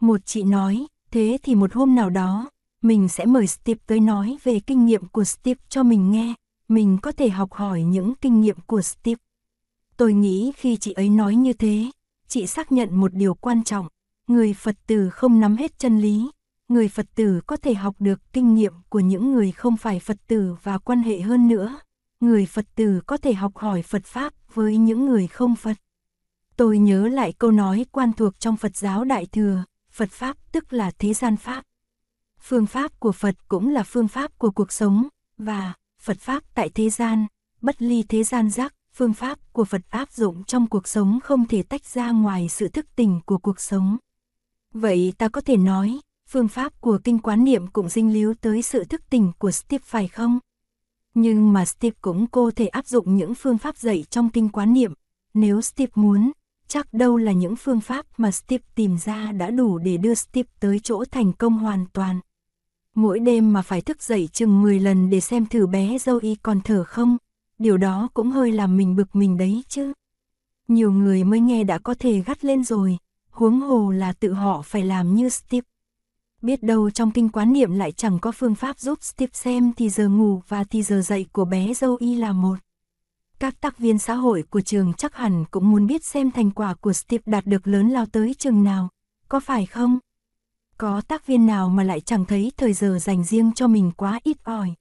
Một 0.00 0.26
chị 0.26 0.42
nói, 0.42 0.86
thế 1.10 1.38
thì 1.42 1.54
một 1.54 1.72
hôm 1.72 1.94
nào 1.94 2.10
đó, 2.10 2.50
mình 2.82 3.08
sẽ 3.08 3.24
mời 3.26 3.46
Steve 3.46 3.80
tới 3.86 4.00
nói 4.00 4.36
về 4.42 4.60
kinh 4.60 4.86
nghiệm 4.86 5.08
của 5.08 5.24
Steve 5.24 5.60
cho 5.68 5.82
mình 5.82 6.10
nghe, 6.10 6.34
mình 6.68 6.98
có 7.02 7.12
thể 7.12 7.28
học 7.28 7.52
hỏi 7.52 7.82
những 7.82 8.14
kinh 8.20 8.40
nghiệm 8.40 8.56
của 8.66 8.82
Steve. 8.82 9.18
Tôi 9.96 10.12
nghĩ 10.12 10.52
khi 10.56 10.76
chị 10.76 10.92
ấy 10.92 11.08
nói 11.08 11.34
như 11.34 11.52
thế, 11.52 11.90
chị 12.28 12.46
xác 12.46 12.72
nhận 12.72 12.96
một 12.96 13.14
điều 13.14 13.34
quan 13.34 13.64
trọng, 13.64 13.88
người 14.26 14.54
Phật 14.54 14.76
tử 14.86 15.10
không 15.10 15.40
nắm 15.40 15.56
hết 15.56 15.78
chân 15.78 15.98
lý, 15.98 16.30
người 16.68 16.88
Phật 16.88 17.06
tử 17.14 17.40
có 17.46 17.56
thể 17.56 17.74
học 17.74 17.96
được 17.98 18.20
kinh 18.32 18.54
nghiệm 18.54 18.72
của 18.88 19.00
những 19.00 19.32
người 19.32 19.52
không 19.52 19.76
phải 19.76 20.00
Phật 20.00 20.16
tử 20.26 20.56
và 20.62 20.78
quan 20.78 21.02
hệ 21.02 21.20
hơn 21.20 21.48
nữa. 21.48 21.78
Người 22.20 22.46
Phật 22.46 22.66
tử 22.74 23.00
có 23.06 23.16
thể 23.16 23.34
học 23.34 23.56
hỏi 23.56 23.82
Phật 23.82 24.04
Pháp 24.04 24.32
với 24.54 24.76
những 24.76 25.06
người 25.06 25.26
không 25.26 25.56
Phật. 25.56 25.76
Tôi 26.56 26.78
nhớ 26.78 27.08
lại 27.08 27.32
câu 27.32 27.50
nói 27.50 27.86
quan 27.92 28.12
thuộc 28.12 28.40
trong 28.40 28.56
Phật 28.56 28.76
giáo 28.76 29.04
Đại 29.04 29.26
Thừa, 29.26 29.64
Phật 29.90 30.10
Pháp 30.10 30.36
tức 30.52 30.72
là 30.72 30.90
thế 30.98 31.14
gian 31.14 31.36
Pháp. 31.36 31.62
Phương 32.40 32.66
pháp 32.66 33.00
của 33.00 33.12
Phật 33.12 33.34
cũng 33.48 33.68
là 33.68 33.82
phương 33.82 34.08
pháp 34.08 34.38
của 34.38 34.50
cuộc 34.50 34.72
sống, 34.72 35.08
và 35.38 35.74
Phật 36.02 36.18
Pháp 36.20 36.42
tại 36.54 36.70
thế 36.74 36.90
gian, 36.90 37.26
bất 37.60 37.82
ly 37.82 38.02
thế 38.08 38.22
gian 38.22 38.50
giác, 38.50 38.74
phương 38.94 39.14
pháp 39.14 39.52
của 39.52 39.64
Phật 39.64 39.82
áp 39.90 40.12
dụng 40.12 40.44
trong 40.44 40.66
cuộc 40.66 40.88
sống 40.88 41.18
không 41.22 41.46
thể 41.46 41.62
tách 41.62 41.84
ra 41.84 42.10
ngoài 42.10 42.48
sự 42.48 42.68
thức 42.68 42.86
tỉnh 42.96 43.20
của 43.26 43.38
cuộc 43.38 43.60
sống. 43.60 43.96
Vậy 44.74 45.12
ta 45.18 45.28
có 45.28 45.40
thể 45.40 45.56
nói, 45.56 46.00
phương 46.28 46.48
pháp 46.48 46.80
của 46.80 46.98
kinh 47.04 47.18
quán 47.18 47.44
niệm 47.44 47.66
cũng 47.66 47.88
dinh 47.88 48.12
líu 48.12 48.34
tới 48.34 48.62
sự 48.62 48.84
thức 48.84 49.02
tỉnh 49.10 49.32
của 49.38 49.50
Steve 49.50 49.82
phải 49.86 50.08
không? 50.08 50.38
Nhưng 51.14 51.52
mà 51.52 51.64
Steve 51.64 51.96
cũng 52.00 52.26
cô 52.26 52.50
thể 52.50 52.66
áp 52.66 52.86
dụng 52.86 53.16
những 53.16 53.34
phương 53.34 53.58
pháp 53.58 53.76
dạy 53.76 54.04
trong 54.10 54.30
kinh 54.30 54.48
quán 54.48 54.72
niệm. 54.72 54.92
Nếu 55.34 55.60
Steve 55.60 55.92
muốn, 55.94 56.32
chắc 56.68 56.92
đâu 56.92 57.16
là 57.16 57.32
những 57.32 57.56
phương 57.56 57.80
pháp 57.80 58.06
mà 58.16 58.30
Steve 58.30 58.64
tìm 58.74 58.98
ra 58.98 59.32
đã 59.32 59.50
đủ 59.50 59.78
để 59.78 59.96
đưa 59.96 60.14
Steve 60.14 60.48
tới 60.60 60.80
chỗ 60.82 61.04
thành 61.10 61.32
công 61.32 61.58
hoàn 61.58 61.84
toàn. 61.92 62.20
Mỗi 62.94 63.18
đêm 63.18 63.52
mà 63.52 63.62
phải 63.62 63.80
thức 63.80 64.02
dậy 64.02 64.28
chừng 64.32 64.62
10 64.62 64.80
lần 64.80 65.10
để 65.10 65.20
xem 65.20 65.46
thử 65.46 65.66
bé 65.66 65.98
dâu 65.98 66.18
y 66.22 66.34
còn 66.34 66.60
thở 66.60 66.84
không, 66.84 67.16
điều 67.58 67.76
đó 67.76 68.08
cũng 68.14 68.30
hơi 68.30 68.52
làm 68.52 68.76
mình 68.76 68.96
bực 68.96 69.16
mình 69.16 69.36
đấy 69.36 69.62
chứ. 69.68 69.92
Nhiều 70.68 70.92
người 70.92 71.24
mới 71.24 71.40
nghe 71.40 71.64
đã 71.64 71.78
có 71.78 71.94
thể 71.98 72.22
gắt 72.26 72.44
lên 72.44 72.64
rồi, 72.64 72.98
huống 73.32 73.60
hồ 73.60 73.90
là 73.90 74.12
tự 74.12 74.32
họ 74.32 74.62
phải 74.62 74.84
làm 74.84 75.14
như 75.14 75.28
Steve. 75.28 75.66
Biết 76.42 76.62
đâu 76.62 76.90
trong 76.90 77.10
kinh 77.10 77.28
quán 77.28 77.52
niệm 77.52 77.72
lại 77.72 77.92
chẳng 77.92 78.18
có 78.18 78.32
phương 78.32 78.54
pháp 78.54 78.78
giúp 78.78 79.02
Steve 79.02 79.30
xem 79.32 79.72
thì 79.76 79.88
giờ 79.88 80.08
ngủ 80.08 80.42
và 80.48 80.64
thì 80.64 80.82
giờ 80.82 81.00
dậy 81.00 81.26
của 81.32 81.44
bé 81.44 81.74
dâu 81.74 81.96
y 82.00 82.16
là 82.16 82.32
một. 82.32 82.56
Các 83.38 83.60
tác 83.60 83.78
viên 83.78 83.98
xã 83.98 84.14
hội 84.14 84.44
của 84.50 84.60
trường 84.60 84.92
chắc 84.94 85.14
hẳn 85.16 85.44
cũng 85.50 85.70
muốn 85.70 85.86
biết 85.86 86.04
xem 86.04 86.30
thành 86.30 86.50
quả 86.50 86.74
của 86.74 86.92
Steve 86.92 87.22
đạt 87.26 87.46
được 87.46 87.66
lớn 87.66 87.88
lao 87.88 88.06
tới 88.06 88.34
chừng 88.34 88.64
nào, 88.64 88.88
có 89.28 89.40
phải 89.40 89.66
không? 89.66 89.98
Có 90.78 91.00
tác 91.00 91.26
viên 91.26 91.46
nào 91.46 91.68
mà 91.68 91.82
lại 91.82 92.00
chẳng 92.00 92.24
thấy 92.24 92.52
thời 92.56 92.72
giờ 92.72 92.98
dành 92.98 93.24
riêng 93.24 93.52
cho 93.54 93.66
mình 93.66 93.90
quá 93.96 94.20
ít 94.24 94.36
ỏi. 94.44 94.74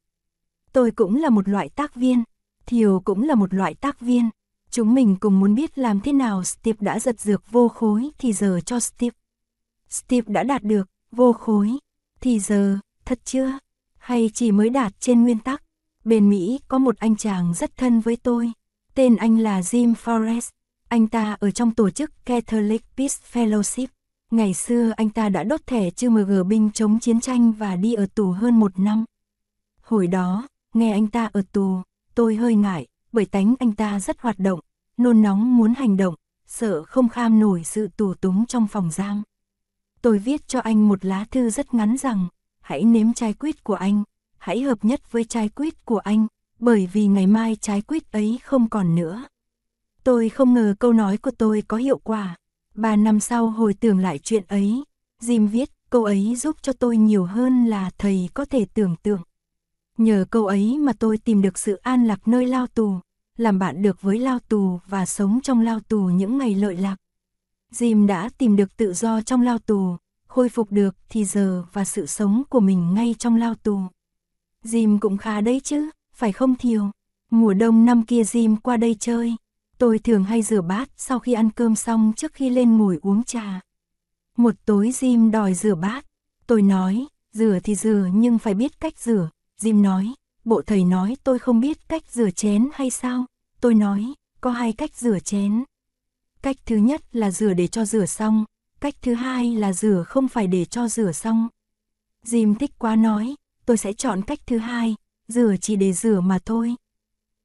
Tôi 0.74 0.92
cũng 0.92 1.15
là 1.15 1.30
một 1.30 1.50
loại 1.50 1.69
tác 1.69 1.95
viên, 1.95 2.24
Thiều 2.65 3.00
cũng 3.00 3.24
là 3.24 3.36
một 3.36 3.53
loại 3.53 3.74
tác 3.74 4.00
viên. 4.00 4.30
Chúng 4.72 4.94
mình 4.94 5.16
cùng 5.20 5.40
muốn 5.40 5.56
biết 5.56 5.78
làm 5.78 6.00
thế 6.00 6.14
nào 6.14 6.44
Steve 6.44 6.78
đã 6.80 7.00
giật 7.00 7.20
dược 7.20 7.52
vô 7.52 7.68
khối 7.68 8.10
thì 8.18 8.34
giờ 8.34 8.60
cho 8.66 8.80
Steve. 8.80 9.16
Steve 9.90 10.34
đã 10.34 10.44
đạt 10.44 10.64
được 10.64 10.90
vô 11.12 11.34
khối 11.34 11.72
thì 12.22 12.40
giờ, 12.40 12.78
thật 13.06 13.20
chưa? 13.26 13.60
Hay 13.98 14.30
chỉ 14.34 14.52
mới 14.52 14.70
đạt 14.70 15.00
trên 15.00 15.24
nguyên 15.24 15.40
tắc? 15.40 15.64
Bên 16.06 16.30
Mỹ 16.30 16.60
có 16.68 16.78
một 16.78 16.98
anh 16.98 17.16
chàng 17.16 17.54
rất 17.54 17.78
thân 17.78 18.00
với 18.00 18.16
tôi. 18.16 18.52
Tên 18.96 19.16
anh 19.16 19.40
là 19.40 19.62
Jim 19.62 19.94
Forrest. 19.94 20.50
Anh 20.88 21.08
ta 21.08 21.38
ở 21.40 21.52
trong 21.52 21.72
tổ 21.72 21.90
chức 21.90 22.26
Catholic 22.26 22.82
Peace 22.98 23.16
Fellowship. 23.32 23.88
Ngày 24.32 24.54
xưa 24.54 24.92
anh 24.98 25.10
ta 25.10 25.30
đã 25.30 25.44
đốt 25.44 25.68
thẻ 25.68 25.90
chư 25.90 26.10
MG 26.10 26.48
binh 26.48 26.72
chống 26.74 27.00
chiến 27.00 27.22
tranh 27.22 27.52
và 27.52 27.76
đi 27.76 27.94
ở 27.94 28.06
tù 28.16 28.32
hơn 28.32 28.60
một 28.60 28.80
năm. 28.80 29.06
Hồi 29.82 30.08
đó, 30.08 30.48
nghe 30.74 30.92
anh 30.92 31.08
ta 31.08 31.30
ở 31.34 31.42
tù, 31.52 31.82
tôi 32.16 32.36
hơi 32.36 32.56
ngại, 32.56 32.88
bởi 33.12 33.25
tánh 33.25 33.56
anh 33.60 33.72
ta 33.72 34.00
rất 34.00 34.22
hoạt 34.22 34.40
động, 34.40 34.60
nôn 34.98 35.22
nóng 35.22 35.58
muốn 35.58 35.74
hành 35.74 35.98
động, 35.98 36.16
sợ 36.48 36.84
không 36.84 37.10
kham 37.10 37.40
nổi 37.40 37.63
sự 37.63 37.88
tù 37.98 38.13
túng 38.13 38.46
trong 38.46 38.68
phòng 38.68 38.92
giam. 38.92 39.24
Tôi 40.02 40.18
viết 40.18 40.48
cho 40.48 40.60
anh 40.60 40.88
một 40.88 41.06
lá 41.06 41.25
thư 41.31 41.50
rất 41.50 41.74
ngắn 41.74 41.98
rằng, 41.98 42.28
hãy 42.62 42.84
nếm 42.84 43.13
trái 43.13 43.34
quýt 43.34 43.63
của 43.63 43.74
anh, 43.75 44.04
hãy 44.38 44.62
hợp 44.62 44.86
nhất 44.86 45.12
với 45.12 45.24
trái 45.24 45.50
quýt 45.50 45.86
của 45.86 45.98
anh, 45.98 46.28
bởi 46.60 46.90
vì 46.94 47.08
ngày 47.08 47.28
mai 47.28 47.58
trái 47.62 47.81
quýt 47.81 48.12
ấy 48.12 48.40
không 48.44 48.69
còn 48.69 48.96
nữa. 48.96 49.24
Tôi 50.04 50.30
không 50.30 50.54
ngờ 50.54 50.75
câu 50.80 50.94
nói 50.94 51.18
của 51.18 51.31
tôi 51.31 51.63
có 51.68 51.78
hiệu 51.78 51.98
quả. 51.98 52.36
Ba 52.75 52.96
năm 52.96 53.19
sau 53.19 53.50
hồi 53.50 53.74
tưởng 53.74 54.00
lại 54.00 54.19
chuyện 54.19 54.44
ấy, 54.48 54.84
Jim 55.22 55.48
viết 55.48 55.69
câu 55.90 56.04
ấy 56.04 56.36
giúp 56.36 56.56
cho 56.62 56.74
tôi 56.74 56.98
nhiều 56.98 57.25
hơn 57.25 57.66
là 57.66 57.90
thầy 57.98 58.30
có 58.34 58.46
thể 58.46 58.66
tưởng 58.74 58.96
tượng. 59.04 59.22
Nhờ 60.01 60.25
câu 60.30 60.48
ấy 60.48 60.77
mà 60.77 60.94
tôi 60.94 61.18
tìm 61.18 61.42
được 61.42 61.57
sự 61.57 61.75
an 61.75 62.06
lạc 62.06 62.27
nơi 62.27 62.48
lao 62.48 62.68
tù, 62.68 63.00
làm 63.38 63.59
bạn 63.59 63.81
được 63.81 64.01
với 64.01 64.19
lao 64.19 64.39
tù 64.39 64.80
và 64.88 65.06
sống 65.06 65.39
trong 65.44 65.62
lao 65.62 65.80
tù 65.80 66.00
những 66.00 66.38
ngày 66.38 66.55
lợi 66.55 66.77
lạc. 66.77 66.96
Jim 67.74 68.08
đã 68.08 68.29
tìm 68.38 68.55
được 68.55 68.77
tự 68.77 68.93
do 68.93 69.22
trong 69.22 69.41
lao 69.41 69.60
tù, 69.60 69.96
khôi 70.27 70.50
phục 70.50 70.72
được 70.72 70.96
thì 71.10 71.25
giờ 71.25 71.63
và 71.74 71.86
sự 71.86 72.05
sống 72.05 72.43
của 72.50 72.60
mình 72.60 72.93
ngay 72.93 73.15
trong 73.20 73.36
lao 73.36 73.55
tù. 73.55 73.79
Jim 74.63 75.00
cũng 75.00 75.17
khá 75.17 75.41
đấy 75.41 75.62
chứ, 75.63 75.89
phải 76.13 76.31
không 76.31 76.55
Thiều? 76.55 76.91
Mùa 77.31 77.53
đông 77.53 77.86
năm 77.86 78.05
kia 78.05 78.22
Jim 78.22 78.55
qua 78.63 78.77
đây 78.77 78.96
chơi. 79.00 79.36
Tôi 79.77 80.00
thường 80.00 80.24
hay 80.24 80.41
rửa 80.41 80.62
bát 80.62 80.89
sau 80.98 81.20
khi 81.20 81.34
ăn 81.34 81.50
cơm 81.51 81.75
xong 81.75 82.13
trước 82.15 82.34
khi 82.34 82.50
lên 82.50 82.77
ngồi 82.77 83.00
uống 83.01 83.24
trà. 83.24 83.60
Một 84.38 84.55
tối 84.65 84.89
Jim 84.89 85.31
đòi 85.31 85.53
rửa 85.53 85.75
bát. 85.75 86.05
Tôi 86.48 86.62
nói, 86.62 87.05
rửa 87.34 87.60
thì 87.63 87.75
rửa 87.75 88.08
nhưng 88.13 88.39
phải 88.39 88.53
biết 88.53 88.79
cách 88.79 89.00
rửa. 89.00 89.29
Jim 89.62 89.82
nói, 89.82 90.13
bộ 90.44 90.62
thầy 90.68 90.84
nói 90.84 91.18
tôi 91.24 91.39
không 91.39 91.60
biết 91.60 91.89
cách 91.89 92.03
rửa 92.12 92.30
chén 92.32 92.70
hay 92.74 92.89
sao? 92.89 93.25
Tôi 93.60 93.74
nói, 93.74 94.13
có 94.41 94.51
hai 94.51 94.74
cách 94.74 94.96
rửa 94.96 95.20
chén. 95.20 95.63
Cách 96.41 96.56
thứ 96.65 96.75
nhất 96.75 97.01
là 97.12 97.32
rửa 97.32 97.53
để 97.53 97.68
cho 97.68 97.86
rửa 97.86 98.06
xong, 98.06 98.46
cách 98.80 98.96
thứ 99.01 99.13
hai 99.13 99.56
là 99.56 99.74
rửa 99.74 100.03
không 100.08 100.27
phải 100.27 100.48
để 100.48 100.65
cho 100.65 100.88
rửa 100.88 101.12
xong. 101.12 101.48
Jim 102.25 102.56
thích 102.56 102.72
quá 102.77 102.96
nói, 102.96 103.36
tôi 103.65 103.77
sẽ 103.77 103.94
chọn 103.94 104.22
cách 104.22 104.39
thứ 104.46 104.58
hai, 104.58 104.96
rửa 105.27 105.56
chỉ 105.62 105.75
để 105.75 105.94
rửa 105.94 106.22
mà 106.22 106.39
thôi. 106.46 106.75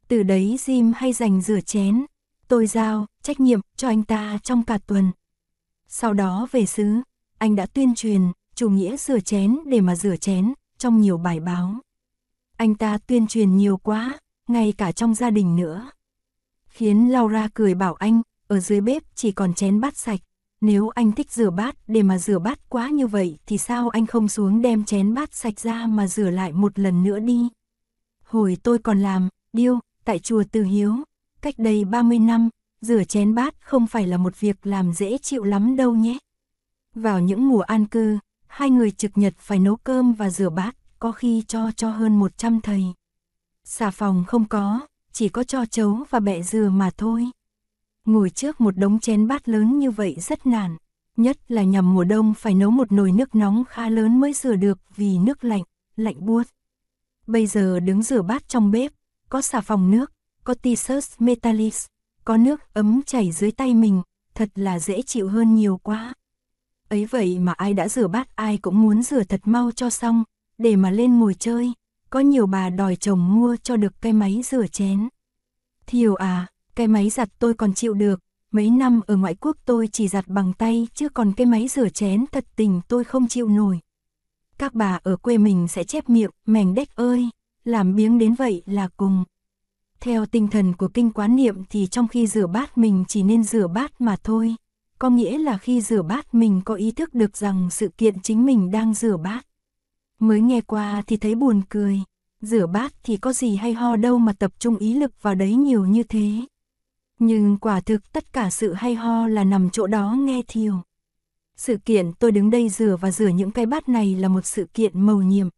Từ 0.08 0.22
đấy 0.22 0.56
Jim 0.58 0.92
hay 0.96 1.12
dành 1.12 1.42
rửa 1.42 1.60
chén, 1.60 2.06
tôi 2.48 2.66
giao 2.66 3.06
trách 3.22 3.40
nhiệm 3.40 3.60
cho 3.76 3.88
anh 3.88 4.02
ta 4.02 4.38
trong 4.42 4.62
cả 4.62 4.78
tuần. 4.86 5.12
Sau 5.88 6.14
đó 6.14 6.48
về 6.52 6.66
xứ, 6.66 7.00
anh 7.38 7.56
đã 7.56 7.66
tuyên 7.66 7.94
truyền 7.94 8.22
chủ 8.54 8.70
nghĩa 8.70 8.96
rửa 8.96 9.20
chén 9.20 9.56
để 9.66 9.80
mà 9.80 9.96
rửa 9.96 10.16
chén 10.16 10.52
trong 10.78 11.00
nhiều 11.00 11.18
bài 11.18 11.40
báo. 11.40 11.80
Anh 12.56 12.74
ta 12.74 12.98
tuyên 12.98 13.26
truyền 13.26 13.56
nhiều 13.56 13.76
quá, 13.76 14.18
ngay 14.48 14.72
cả 14.78 14.92
trong 14.92 15.14
gia 15.14 15.30
đình 15.30 15.56
nữa. 15.56 15.90
Khiến 16.66 17.12
Laura 17.12 17.48
cười 17.54 17.74
bảo 17.74 17.94
anh, 17.94 18.22
ở 18.48 18.60
dưới 18.60 18.80
bếp 18.80 19.02
chỉ 19.14 19.32
còn 19.32 19.54
chén 19.54 19.80
bát 19.80 19.96
sạch. 19.96 20.20
Nếu 20.60 20.88
anh 20.88 21.12
thích 21.12 21.32
rửa 21.32 21.50
bát 21.50 21.76
để 21.86 22.02
mà 22.02 22.18
rửa 22.18 22.38
bát 22.38 22.68
quá 22.68 22.88
như 22.88 23.06
vậy 23.06 23.38
thì 23.46 23.58
sao 23.58 23.88
anh 23.88 24.06
không 24.06 24.28
xuống 24.28 24.62
đem 24.62 24.84
chén 24.84 25.14
bát 25.14 25.34
sạch 25.34 25.60
ra 25.60 25.86
mà 25.86 26.06
rửa 26.06 26.30
lại 26.30 26.52
một 26.52 26.78
lần 26.78 27.02
nữa 27.02 27.18
đi. 27.18 27.48
Hồi 28.24 28.56
tôi 28.62 28.78
còn 28.78 29.00
làm, 29.00 29.28
điêu, 29.52 29.78
tại 30.04 30.18
chùa 30.18 30.44
Từ 30.52 30.62
Hiếu, 30.62 30.94
cách 31.42 31.54
đây 31.58 31.84
30 31.84 32.18
năm, 32.18 32.48
rửa 32.80 33.04
chén 33.04 33.34
bát 33.34 33.54
không 33.60 33.86
phải 33.86 34.06
là 34.06 34.16
một 34.16 34.40
việc 34.40 34.66
làm 34.66 34.92
dễ 34.92 35.18
chịu 35.18 35.44
lắm 35.44 35.76
đâu 35.76 35.94
nhé. 35.94 36.18
Vào 36.94 37.20
những 37.20 37.48
mùa 37.48 37.60
an 37.60 37.86
cư, 37.86 38.18
hai 38.46 38.70
người 38.70 38.90
trực 38.90 39.18
nhật 39.18 39.34
phải 39.38 39.58
nấu 39.58 39.76
cơm 39.76 40.12
và 40.12 40.30
rửa 40.30 40.50
bát, 40.50 40.76
có 40.98 41.12
khi 41.12 41.42
cho 41.48 41.70
cho 41.76 41.90
hơn 41.90 42.18
100 42.18 42.60
thầy. 42.60 42.84
Xà 43.64 43.90
phòng 43.90 44.24
không 44.26 44.48
có, 44.48 44.86
chỉ 45.12 45.28
có 45.28 45.44
cho 45.44 45.66
chấu 45.66 46.04
và 46.10 46.20
bẹ 46.20 46.42
dừa 46.42 46.68
mà 46.68 46.90
thôi. 46.96 47.30
Ngồi 48.04 48.30
trước 48.30 48.60
một 48.60 48.76
đống 48.76 48.98
chén 49.00 49.28
bát 49.28 49.48
lớn 49.48 49.78
như 49.78 49.90
vậy 49.90 50.16
rất 50.18 50.46
nản, 50.46 50.76
nhất 51.16 51.38
là 51.48 51.62
nhằm 51.62 51.94
mùa 51.94 52.04
đông 52.04 52.34
phải 52.34 52.54
nấu 52.54 52.70
một 52.70 52.92
nồi 52.92 53.12
nước 53.12 53.34
nóng 53.34 53.64
khá 53.64 53.88
lớn 53.88 54.20
mới 54.20 54.32
rửa 54.32 54.56
được 54.56 54.78
vì 54.96 55.18
nước 55.18 55.44
lạnh, 55.44 55.62
lạnh 55.96 56.26
buốt. 56.26 56.42
Bây 57.26 57.46
giờ 57.46 57.80
đứng 57.80 58.02
rửa 58.02 58.22
bát 58.22 58.48
trong 58.48 58.70
bếp, 58.70 58.92
có 59.28 59.42
xà 59.42 59.60
phòng 59.60 59.90
nước, 59.90 60.12
có 60.44 60.54
t-shirt 60.62 61.14
Metalis, 61.18 61.86
có 62.24 62.36
nước 62.36 62.60
ấm 62.74 63.02
chảy 63.06 63.32
dưới 63.32 63.50
tay 63.50 63.74
mình, 63.74 64.02
thật 64.34 64.48
là 64.54 64.78
dễ 64.78 65.02
chịu 65.02 65.28
hơn 65.28 65.54
nhiều 65.54 65.80
quá. 65.82 66.14
Ấy 66.88 67.06
vậy 67.06 67.38
mà 67.38 67.52
ai 67.52 67.74
đã 67.74 67.88
rửa 67.88 68.08
bát 68.08 68.36
ai 68.36 68.58
cũng 68.58 68.82
muốn 68.82 69.02
rửa 69.02 69.24
thật 69.24 69.40
mau 69.44 69.70
cho 69.72 69.90
xong, 69.90 70.24
để 70.58 70.76
mà 70.76 70.90
lên 70.90 71.18
ngồi 71.18 71.34
chơi. 71.34 71.72
Có 72.10 72.20
nhiều 72.20 72.46
bà 72.46 72.70
đòi 72.70 72.96
chồng 72.96 73.34
mua 73.34 73.56
cho 73.62 73.76
được 73.76 73.92
cái 74.00 74.12
máy 74.12 74.40
rửa 74.44 74.66
chén. 74.66 75.08
Thiều 75.86 76.14
à, 76.14 76.46
cái 76.74 76.88
máy 76.88 77.10
giặt 77.10 77.28
tôi 77.38 77.54
còn 77.54 77.74
chịu 77.74 77.94
được, 77.94 78.20
mấy 78.50 78.70
năm 78.70 79.00
ở 79.06 79.16
ngoại 79.16 79.34
quốc 79.34 79.56
tôi 79.64 79.88
chỉ 79.92 80.08
giặt 80.08 80.28
bằng 80.28 80.52
tay 80.52 80.88
chứ 80.94 81.08
còn 81.08 81.32
cái 81.32 81.46
máy 81.46 81.68
rửa 81.68 81.88
chén 81.88 82.24
thật 82.32 82.44
tình 82.56 82.80
tôi 82.88 83.04
không 83.04 83.28
chịu 83.28 83.48
nổi. 83.48 83.80
Các 84.58 84.74
bà 84.74 85.00
ở 85.02 85.16
quê 85.16 85.38
mình 85.38 85.68
sẽ 85.68 85.84
chép 85.84 86.08
miệng, 86.08 86.30
mèn 86.46 86.74
đếch 86.74 86.94
ơi, 86.94 87.28
làm 87.64 87.96
biếng 87.96 88.18
đến 88.18 88.34
vậy 88.34 88.62
là 88.66 88.88
cùng. 88.96 89.24
Theo 90.00 90.26
tinh 90.26 90.48
thần 90.48 90.72
của 90.72 90.88
kinh 90.88 91.10
quán 91.10 91.36
niệm 91.36 91.64
thì 91.70 91.86
trong 91.86 92.08
khi 92.08 92.26
rửa 92.26 92.46
bát 92.46 92.78
mình 92.78 93.04
chỉ 93.08 93.22
nên 93.22 93.44
rửa 93.44 93.66
bát 93.66 94.00
mà 94.00 94.16
thôi. 94.24 94.54
Có 94.98 95.10
nghĩa 95.10 95.38
là 95.38 95.58
khi 95.58 95.80
rửa 95.80 96.02
bát 96.02 96.34
mình 96.34 96.60
có 96.64 96.74
ý 96.74 96.90
thức 96.90 97.14
được 97.14 97.36
rằng 97.36 97.70
sự 97.70 97.88
kiện 97.88 98.20
chính 98.22 98.46
mình 98.46 98.70
đang 98.70 98.94
rửa 98.94 99.16
bát. 99.16 99.46
Mới 100.18 100.40
nghe 100.40 100.60
qua 100.60 101.02
thì 101.06 101.16
thấy 101.16 101.34
buồn 101.34 101.62
cười. 101.68 102.00
Rửa 102.40 102.66
bát 102.66 102.94
thì 103.02 103.16
có 103.16 103.32
gì 103.32 103.56
hay 103.56 103.72
ho 103.72 103.96
đâu 103.96 104.18
mà 104.18 104.32
tập 104.32 104.52
trung 104.58 104.76
ý 104.76 104.94
lực 104.94 105.22
vào 105.22 105.34
đấy 105.34 105.54
nhiều 105.54 105.86
như 105.86 106.02
thế. 106.02 106.30
Nhưng 107.18 107.58
quả 107.58 107.80
thực 107.80 108.12
tất 108.12 108.32
cả 108.32 108.50
sự 108.50 108.72
hay 108.72 108.94
ho 108.94 109.28
là 109.28 109.44
nằm 109.44 109.70
chỗ 109.70 109.86
đó 109.86 110.16
nghe 110.18 110.42
thiều. 110.48 110.82
Sự 111.56 111.76
kiện 111.84 112.12
tôi 112.12 112.32
đứng 112.32 112.50
đây 112.50 112.68
rửa 112.68 112.96
và 113.00 113.10
rửa 113.10 113.28
những 113.28 113.50
cái 113.50 113.66
bát 113.66 113.88
này 113.88 114.14
là 114.14 114.28
một 114.28 114.46
sự 114.46 114.66
kiện 114.74 115.00
mầu 115.06 115.22
nhiệm. 115.22 115.48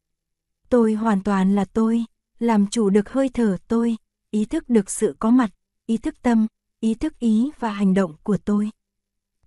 Tôi 0.68 0.92
hoàn 0.92 1.22
toàn 1.22 1.54
là 1.54 1.64
tôi, 1.64 2.04
làm 2.38 2.66
chủ 2.66 2.90
được 2.90 3.10
hơi 3.10 3.28
thở 3.28 3.56
tôi, 3.68 3.96
ý 4.30 4.44
thức 4.44 4.68
được 4.68 4.90
sự 4.90 5.16
có 5.18 5.30
mặt, 5.30 5.50
ý 5.86 5.96
thức 5.96 6.22
tâm, 6.22 6.46
ý 6.80 6.94
thức 6.94 7.18
ý 7.18 7.50
và 7.58 7.72
hành 7.72 7.94
động 7.94 8.12
của 8.22 8.36
tôi. 8.36 8.70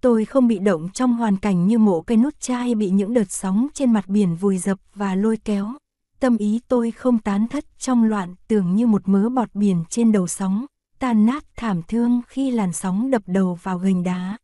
Tôi 0.01 0.25
không 0.25 0.47
bị 0.47 0.59
động 0.59 0.89
trong 0.93 1.13
hoàn 1.13 1.37
cảnh 1.37 1.67
như 1.67 1.77
mộ 1.77 2.01
cây 2.01 2.17
nút 2.17 2.39
chai 2.39 2.75
bị 2.75 2.89
những 2.89 3.13
đợt 3.13 3.31
sóng 3.31 3.67
trên 3.73 3.93
mặt 3.93 4.07
biển 4.07 4.35
vùi 4.35 4.57
dập 4.57 4.77
và 4.95 5.15
lôi 5.15 5.37
kéo. 5.37 5.73
Tâm 6.19 6.37
ý 6.37 6.59
tôi 6.67 6.91
không 6.91 7.19
tán 7.19 7.47
thất 7.47 7.65
trong 7.79 8.03
loạn 8.03 8.35
tưởng 8.47 8.75
như 8.75 8.87
một 8.87 9.01
mớ 9.05 9.29
bọt 9.29 9.49
biển 9.53 9.83
trên 9.89 10.11
đầu 10.11 10.27
sóng, 10.27 10.65
tan 10.99 11.25
nát 11.25 11.43
thảm 11.55 11.81
thương 11.87 12.21
khi 12.27 12.51
làn 12.51 12.73
sóng 12.73 13.11
đập 13.11 13.21
đầu 13.25 13.59
vào 13.63 13.77
gành 13.77 14.03
đá. 14.03 14.37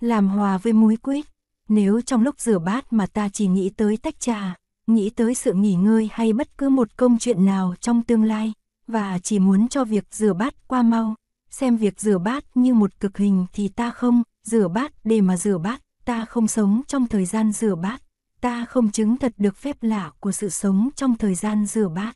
Làm 0.00 0.28
hòa 0.28 0.58
với 0.58 0.72
muối 0.72 0.96
quýt, 0.96 1.26
nếu 1.68 2.00
trong 2.00 2.22
lúc 2.22 2.40
rửa 2.40 2.58
bát 2.58 2.92
mà 2.92 3.06
ta 3.06 3.28
chỉ 3.28 3.46
nghĩ 3.46 3.70
tới 3.70 3.96
tách 3.96 4.20
trà, 4.20 4.54
nghĩ 4.86 5.10
tới 5.10 5.34
sự 5.34 5.52
nghỉ 5.52 5.74
ngơi 5.74 6.08
hay 6.12 6.32
bất 6.32 6.58
cứ 6.58 6.68
một 6.68 6.96
công 6.96 7.18
chuyện 7.18 7.44
nào 7.44 7.74
trong 7.80 8.02
tương 8.02 8.24
lai, 8.24 8.52
và 8.86 9.18
chỉ 9.18 9.38
muốn 9.38 9.68
cho 9.68 9.84
việc 9.84 10.04
rửa 10.10 10.32
bát 10.32 10.68
qua 10.68 10.82
mau, 10.82 11.14
xem 11.50 11.76
việc 11.76 12.00
rửa 12.00 12.18
bát 12.18 12.44
như 12.54 12.74
một 12.74 13.00
cực 13.00 13.18
hình 13.18 13.46
thì 13.52 13.68
ta 13.68 13.90
không, 13.90 14.22
rửa 14.50 14.68
bát 14.68 14.92
để 15.04 15.20
mà 15.20 15.36
rửa 15.36 15.58
bát, 15.58 15.82
ta 16.04 16.24
không 16.24 16.48
sống 16.48 16.82
trong 16.88 17.06
thời 17.06 17.24
gian 17.24 17.52
rửa 17.52 17.74
bát, 17.74 18.02
ta 18.40 18.64
không 18.64 18.90
chứng 18.90 19.16
thật 19.16 19.32
được 19.36 19.56
phép 19.56 19.76
lạ 19.80 20.12
của 20.20 20.32
sự 20.32 20.48
sống 20.48 20.88
trong 20.96 21.16
thời 21.16 21.34
gian 21.34 21.66
rửa 21.66 21.88
bát. 21.88 22.12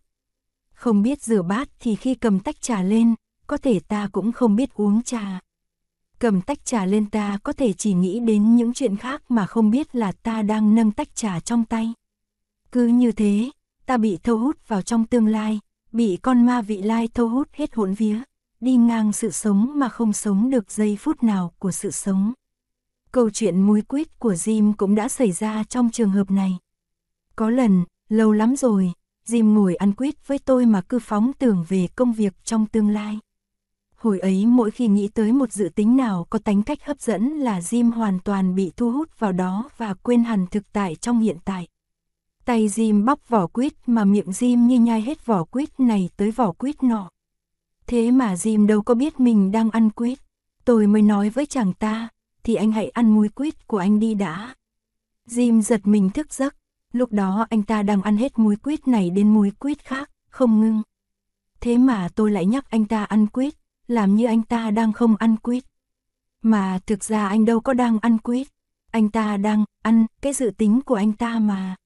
Không 0.74 1.02
biết 1.02 1.22
rửa 1.22 1.42
bát 1.42 1.68
thì 1.80 1.96
khi 1.96 2.14
cầm 2.14 2.40
tách 2.40 2.60
trà 2.60 2.82
lên, 2.82 3.14
có 3.46 3.56
thể 3.56 3.80
ta 3.80 4.08
cũng 4.12 4.32
không 4.32 4.56
biết 4.56 4.74
uống 4.74 5.02
trà. 5.02 5.40
Cầm 6.18 6.40
tách 6.40 6.64
trà 6.64 6.86
lên 6.86 7.10
ta 7.10 7.38
có 7.42 7.52
thể 7.52 7.72
chỉ 7.72 7.92
nghĩ 7.94 8.20
đến 8.20 8.56
những 8.56 8.72
chuyện 8.72 8.96
khác 8.96 9.30
mà 9.30 9.46
không 9.46 9.70
biết 9.70 9.94
là 9.94 10.12
ta 10.12 10.42
đang 10.42 10.74
nâng 10.74 10.92
tách 10.92 11.14
trà 11.14 11.40
trong 11.40 11.64
tay. 11.64 11.92
Cứ 12.72 12.86
như 12.86 13.12
thế, 13.12 13.50
ta 13.86 13.96
bị 13.96 14.18
thâu 14.22 14.38
hút 14.38 14.68
vào 14.68 14.82
trong 14.82 15.06
tương 15.06 15.26
lai, 15.26 15.60
bị 15.92 16.18
con 16.22 16.46
ma 16.46 16.62
vị 16.62 16.82
lai 16.82 17.08
thâu 17.14 17.28
hút 17.28 17.48
hết 17.52 17.74
hỗn 17.74 17.94
vía, 17.94 18.18
đi 18.62 18.76
ngang 18.76 19.12
sự 19.12 19.30
sống 19.30 19.72
mà 19.74 19.88
không 19.88 20.12
sống 20.12 20.50
được 20.50 20.70
giây 20.70 20.96
phút 21.00 21.22
nào 21.22 21.52
của 21.58 21.70
sự 21.70 21.90
sống. 21.90 22.32
Câu 23.12 23.30
chuyện 23.30 23.62
muối 23.62 23.82
quýt 23.82 24.18
của 24.18 24.32
Jim 24.32 24.72
cũng 24.76 24.94
đã 24.94 25.08
xảy 25.08 25.32
ra 25.32 25.64
trong 25.64 25.90
trường 25.90 26.10
hợp 26.10 26.30
này. 26.30 26.58
Có 27.36 27.50
lần, 27.50 27.84
lâu 28.08 28.32
lắm 28.32 28.56
rồi, 28.56 28.92
Jim 29.26 29.52
ngồi 29.54 29.74
ăn 29.74 29.92
quýt 29.92 30.28
với 30.28 30.38
tôi 30.38 30.66
mà 30.66 30.80
cứ 30.80 30.98
phóng 30.98 31.32
tưởng 31.38 31.64
về 31.68 31.88
công 31.96 32.12
việc 32.12 32.44
trong 32.44 32.66
tương 32.66 32.88
lai. 32.88 33.18
Hồi 33.94 34.18
ấy 34.18 34.46
mỗi 34.46 34.70
khi 34.70 34.88
nghĩ 34.88 35.08
tới 35.08 35.32
một 35.32 35.52
dự 35.52 35.68
tính 35.74 35.96
nào 35.96 36.26
có 36.30 36.38
tính 36.38 36.62
cách 36.62 36.84
hấp 36.84 37.00
dẫn 37.00 37.28
là 37.28 37.60
Jim 37.60 37.92
hoàn 37.92 38.18
toàn 38.20 38.54
bị 38.54 38.72
thu 38.76 38.92
hút 38.92 39.18
vào 39.18 39.32
đó 39.32 39.70
và 39.76 39.94
quên 39.94 40.24
hẳn 40.24 40.46
thực 40.50 40.72
tại 40.72 40.94
trong 40.94 41.20
hiện 41.20 41.36
tại. 41.44 41.68
Tay 42.44 42.68
Jim 42.68 43.04
bóc 43.04 43.28
vỏ 43.28 43.46
quýt 43.46 43.72
mà 43.86 44.04
miệng 44.04 44.30
Jim 44.30 44.66
như 44.66 44.80
nhai 44.80 45.02
hết 45.02 45.26
vỏ 45.26 45.44
quýt 45.44 45.80
này 45.80 46.08
tới 46.16 46.30
vỏ 46.30 46.52
quýt 46.52 46.82
nọ. 46.82 47.11
Thế 47.92 48.10
mà 48.10 48.34
Jim 48.34 48.66
đâu 48.66 48.82
có 48.82 48.94
biết 48.94 49.20
mình 49.20 49.52
đang 49.52 49.70
ăn 49.70 49.90
quýt. 49.90 50.18
Tôi 50.64 50.86
mới 50.86 51.02
nói 51.02 51.30
với 51.30 51.46
chàng 51.46 51.72
ta, 51.72 52.08
thì 52.44 52.54
anh 52.54 52.72
hãy 52.72 52.88
ăn 52.88 53.10
muối 53.14 53.28
quýt 53.28 53.66
của 53.66 53.78
anh 53.78 54.00
đi 54.00 54.14
đã. 54.14 54.54
Jim 55.28 55.60
giật 55.60 55.80
mình 55.84 56.10
thức 56.10 56.32
giấc, 56.32 56.56
lúc 56.92 57.12
đó 57.12 57.46
anh 57.50 57.62
ta 57.62 57.82
đang 57.82 58.02
ăn 58.02 58.16
hết 58.16 58.38
muối 58.38 58.56
quýt 58.56 58.88
này 58.88 59.10
đến 59.10 59.34
muối 59.34 59.50
quýt 59.50 59.84
khác, 59.84 60.10
không 60.28 60.60
ngưng. 60.60 60.82
Thế 61.60 61.78
mà 61.78 62.08
tôi 62.14 62.30
lại 62.30 62.46
nhắc 62.46 62.70
anh 62.70 62.84
ta 62.84 63.04
ăn 63.04 63.26
quýt, 63.26 63.54
làm 63.86 64.14
như 64.14 64.26
anh 64.26 64.42
ta 64.42 64.70
đang 64.70 64.92
không 64.92 65.16
ăn 65.16 65.36
quýt. 65.36 65.64
Mà 66.42 66.78
thực 66.86 67.04
ra 67.04 67.28
anh 67.28 67.44
đâu 67.44 67.60
có 67.60 67.72
đang 67.72 67.98
ăn 67.98 68.18
quýt, 68.18 68.46
anh 68.90 69.10
ta 69.10 69.36
đang 69.36 69.64
ăn 69.82 70.06
cái 70.22 70.32
dự 70.32 70.50
tính 70.58 70.80
của 70.86 70.94
anh 70.94 71.12
ta 71.12 71.38
mà. 71.38 71.76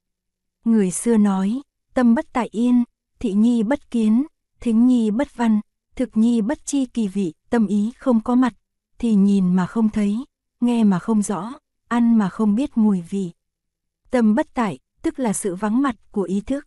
Người 0.65 0.91
xưa 0.91 1.17
nói, 1.17 1.63
tâm 1.95 2.15
bất 2.15 2.27
tại 2.33 2.49
yên, 2.53 2.85
thị 3.19 3.33
nhi 3.33 3.63
bất 3.63 3.91
kiến, 3.91 4.27
thính 4.61 4.87
nhi 4.87 5.11
bất 5.11 5.37
văn, 5.37 5.61
thực 5.97 6.17
nhi 6.17 6.41
bất 6.41 6.67
chi 6.67 6.87
kỳ 6.87 7.09
vị, 7.09 7.35
tâm 7.50 7.67
ý 7.67 7.93
không 7.99 8.21
có 8.21 8.35
mặt, 8.35 8.53
thì 8.99 9.15
nhìn 9.15 9.55
mà 9.55 9.67
không 9.67 9.88
thấy, 9.88 10.25
nghe 10.61 10.85
mà 10.85 10.99
không 10.99 11.23
rõ, 11.23 11.53
ăn 11.88 12.19
mà 12.19 12.29
không 12.29 12.55
biết 12.55 12.76
mùi 12.76 13.00
vị. 13.00 13.31
Tâm 14.11 14.35
bất 14.35 14.47
tại, 14.55 14.79
tức 15.03 15.19
là 15.19 15.33
sự 15.33 15.55
vắng 15.55 15.83
mặt 15.83 15.97
của 16.11 16.23
ý 16.23 16.41
thức. 16.41 16.67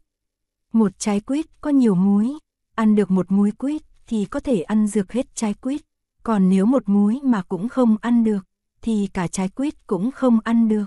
Một 0.74 1.00
trái 1.00 1.20
quýt 1.20 1.62
có 1.62 1.70
nhiều 1.70 1.96
muối, 1.96 2.34
ăn 2.76 2.96
được 2.96 3.12
một 3.12 3.32
muối 3.32 3.52
quýt 3.52 3.82
thì 4.08 4.26
có 4.26 4.40
thể 4.40 4.62
ăn 4.62 4.88
dược 4.88 5.12
hết 5.12 5.36
trái 5.36 5.54
quýt, 5.54 5.82
còn 6.24 6.50
nếu 6.50 6.66
một 6.66 6.90
muối 6.90 7.20
mà 7.24 7.42
cũng 7.42 7.70
không 7.70 7.98
ăn 8.02 8.24
được, 8.24 8.46
thì 8.82 9.10
cả 9.14 9.28
trái 9.28 9.50
quýt 9.50 9.88
cũng 9.88 10.12
không 10.12 10.40
ăn 10.44 10.68
được. 10.68 10.86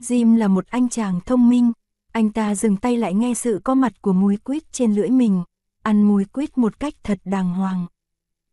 Jim 0.00 0.36
là 0.36 0.48
một 0.48 0.66
anh 0.66 0.88
chàng 0.88 1.20
thông 1.26 1.48
minh, 1.48 1.72
anh 2.12 2.32
ta 2.32 2.54
dừng 2.54 2.76
tay 2.76 2.96
lại 2.96 3.14
nghe 3.14 3.34
sự 3.34 3.60
có 3.64 3.74
mặt 3.74 4.02
của 4.02 4.12
muối 4.12 4.36
quýt 4.36 4.72
trên 4.72 4.94
lưỡi 4.94 5.10
mình, 5.10 5.42
ăn 5.84 6.02
muối 6.02 6.24
quýt 6.24 6.58
một 6.58 6.80
cách 6.80 6.94
thật 7.02 7.18
đàng 7.24 7.54
hoàng. 7.54 7.86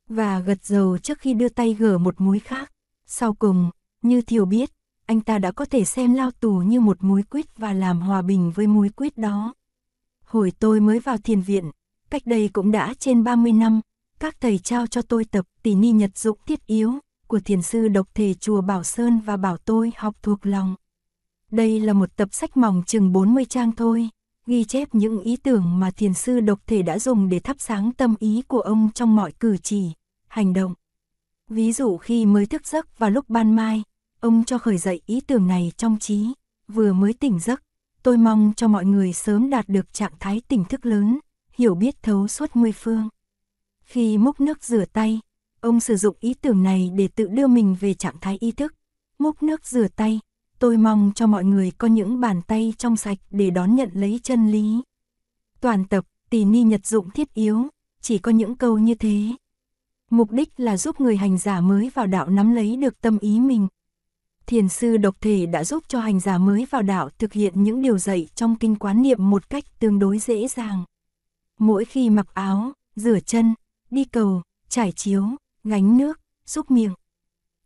Và 0.10 0.40
gật 0.40 0.66
dầu 0.66 0.98
trước 0.98 1.20
khi 1.20 1.34
đưa 1.34 1.50
tay 1.50 1.74
gỡ 1.74 1.98
một 1.98 2.22
muối 2.22 2.40
khác. 2.40 2.72
Sau 3.06 3.34
cùng, 3.34 3.70
như 4.02 4.22
Thiều 4.22 4.46
biết, 4.46 4.72
anh 5.06 5.22
ta 5.22 5.38
đã 5.38 5.52
có 5.52 5.66
thể 5.66 5.86
xem 5.86 6.14
lao 6.14 6.32
tù 6.32 6.52
như 6.52 6.80
một 6.80 7.04
muối 7.04 7.24
quýt 7.24 7.58
và 7.58 7.74
làm 7.74 8.02
hòa 8.02 8.22
bình 8.22 8.52
với 8.56 8.68
muối 8.68 8.90
quýt 8.90 9.18
đó. 9.18 9.54
Hồi 10.24 10.54
tôi 10.60 10.80
mới 10.80 11.00
vào 11.00 11.18
thiền 11.18 11.42
viện, 11.42 11.72
cách 12.10 12.22
đây 12.26 12.50
cũng 12.54 12.72
đã 12.72 12.94
trên 13.00 13.24
30 13.24 13.54
năm, 13.54 13.82
các 14.20 14.42
thầy 14.42 14.58
trao 14.58 14.88
cho 14.88 15.02
tôi 15.02 15.26
tập 15.26 15.46
tỷ 15.64 15.76
ni 15.76 15.92
nhật 15.92 16.18
dụng 16.18 16.38
thiết 16.46 16.68
yếu 16.68 16.94
của 17.28 17.40
thiền 17.40 17.62
sư 17.62 17.88
độc 17.88 18.08
thể 18.16 18.34
chùa 18.34 18.62
Bảo 18.62 18.84
Sơn 18.84 19.20
và 19.20 19.38
bảo 19.38 19.58
tôi 19.58 19.92
học 19.98 20.16
thuộc 20.24 20.46
lòng. 20.46 20.76
Đây 21.52 21.80
là 21.80 21.94
một 21.94 22.16
tập 22.16 22.30
sách 22.32 22.58
mỏng 22.58 22.84
chừng 22.86 23.14
40 23.14 23.46
trang 23.46 23.72
thôi, 23.72 24.10
ghi 24.46 24.64
chép 24.64 24.96
những 24.96 25.20
ý 25.20 25.38
tưởng 25.38 25.80
mà 25.80 25.92
thiền 25.92 26.14
sư 26.14 26.40
độc 26.40 26.60
thể 26.68 26.82
đã 26.82 27.00
dùng 27.00 27.30
để 27.30 27.40
thắp 27.40 27.56
sáng 27.60 27.92
tâm 27.92 28.16
ý 28.20 28.42
của 28.48 28.60
ông 28.60 28.90
trong 28.94 29.16
mọi 29.16 29.32
cử 29.32 29.58
chỉ, 29.58 29.92
hành 30.28 30.54
động. 30.54 30.74
Ví 31.50 31.72
dụ 31.72 31.98
khi 31.98 32.26
mới 32.26 32.46
thức 32.46 32.68
giấc 32.68 33.00
và 33.00 33.10
lúc 33.10 33.30
ban 33.30 33.56
mai, 33.56 33.84
ông 34.20 34.44
cho 34.46 34.58
khởi 34.58 34.78
dậy 34.78 35.02
ý 35.06 35.22
tưởng 35.22 35.48
này 35.48 35.72
trong 35.78 36.00
trí, 36.00 36.34
vừa 36.68 36.94
mới 36.94 37.14
tỉnh 37.14 37.40
giấc, 37.40 37.64
tôi 38.04 38.18
mong 38.18 38.54
cho 38.56 38.68
mọi 38.68 38.86
người 38.86 39.14
sớm 39.14 39.50
đạt 39.50 39.70
được 39.70 39.94
trạng 39.94 40.14
thái 40.20 40.42
tỉnh 40.48 40.66
thức 40.66 40.86
lớn, 40.86 41.20
hiểu 41.54 41.76
biết 41.76 42.04
thấu 42.04 42.28
suốt 42.28 42.56
mười 42.56 42.72
phương. 42.72 43.10
Khi 43.82 44.18
múc 44.18 44.42
nước 44.42 44.64
rửa 44.64 44.86
tay, 44.94 45.20
ông 45.60 45.80
sử 45.80 45.96
dụng 45.96 46.16
ý 46.20 46.34
tưởng 46.34 46.64
này 46.64 46.92
để 46.96 47.08
tự 47.08 47.28
đưa 47.28 47.48
mình 47.48 47.76
về 47.80 47.94
trạng 47.94 48.16
thái 48.22 48.38
ý 48.40 48.52
thức. 48.52 48.74
Múc 49.20 49.44
nước 49.44 49.66
rửa 49.66 49.88
tay, 49.96 50.20
tôi 50.62 50.78
mong 50.78 51.12
cho 51.16 51.28
mọi 51.28 51.44
người 51.44 51.72
có 51.78 51.88
những 51.88 52.20
bàn 52.20 52.42
tay 52.42 52.74
trong 52.78 52.96
sạch 52.96 53.18
để 53.30 53.50
đón 53.50 53.76
nhận 53.76 53.90
lấy 53.94 54.20
chân 54.24 54.52
lý. 54.52 54.82
Toàn 55.62 55.86
tập, 55.86 56.06
tỳ 56.30 56.46
ni 56.46 56.62
nhật 56.62 56.86
dụng 56.86 57.10
thiết 57.10 57.34
yếu, 57.34 57.68
chỉ 58.02 58.18
có 58.18 58.32
những 58.32 58.56
câu 58.56 58.78
như 58.78 58.96
thế. 58.96 59.24
Mục 60.10 60.32
đích 60.32 60.60
là 60.60 60.78
giúp 60.78 61.02
người 61.02 61.18
hành 61.18 61.38
giả 61.38 61.62
mới 61.62 61.92
vào 61.94 62.08
đạo 62.08 62.30
nắm 62.30 62.56
lấy 62.56 62.76
được 62.76 63.02
tâm 63.02 63.18
ý 63.20 63.40
mình. 63.40 63.68
Thiền 64.46 64.70
sư 64.70 64.98
độc 64.98 65.22
thể 65.22 65.46
đã 65.46 65.64
giúp 65.64 65.84
cho 65.88 66.00
hành 66.00 66.20
giả 66.20 66.38
mới 66.38 66.66
vào 66.70 66.82
đạo 66.82 67.10
thực 67.18 67.34
hiện 67.34 67.64
những 67.64 67.82
điều 67.82 67.98
dạy 67.98 68.28
trong 68.36 68.56
kinh 68.56 68.76
quán 68.76 69.02
niệm 69.02 69.30
một 69.30 69.50
cách 69.50 69.80
tương 69.80 70.00
đối 70.00 70.20
dễ 70.20 70.48
dàng. 70.48 70.84
Mỗi 71.60 71.86
khi 71.86 72.10
mặc 72.10 72.28
áo, 72.34 72.72
rửa 72.96 73.20
chân, 73.20 73.54
đi 73.92 74.06
cầu, 74.06 74.42
trải 74.70 74.92
chiếu, 74.92 75.26
gánh 75.64 75.98
nước, 75.98 76.20
xúc 76.46 76.72
miệng. 76.72 76.94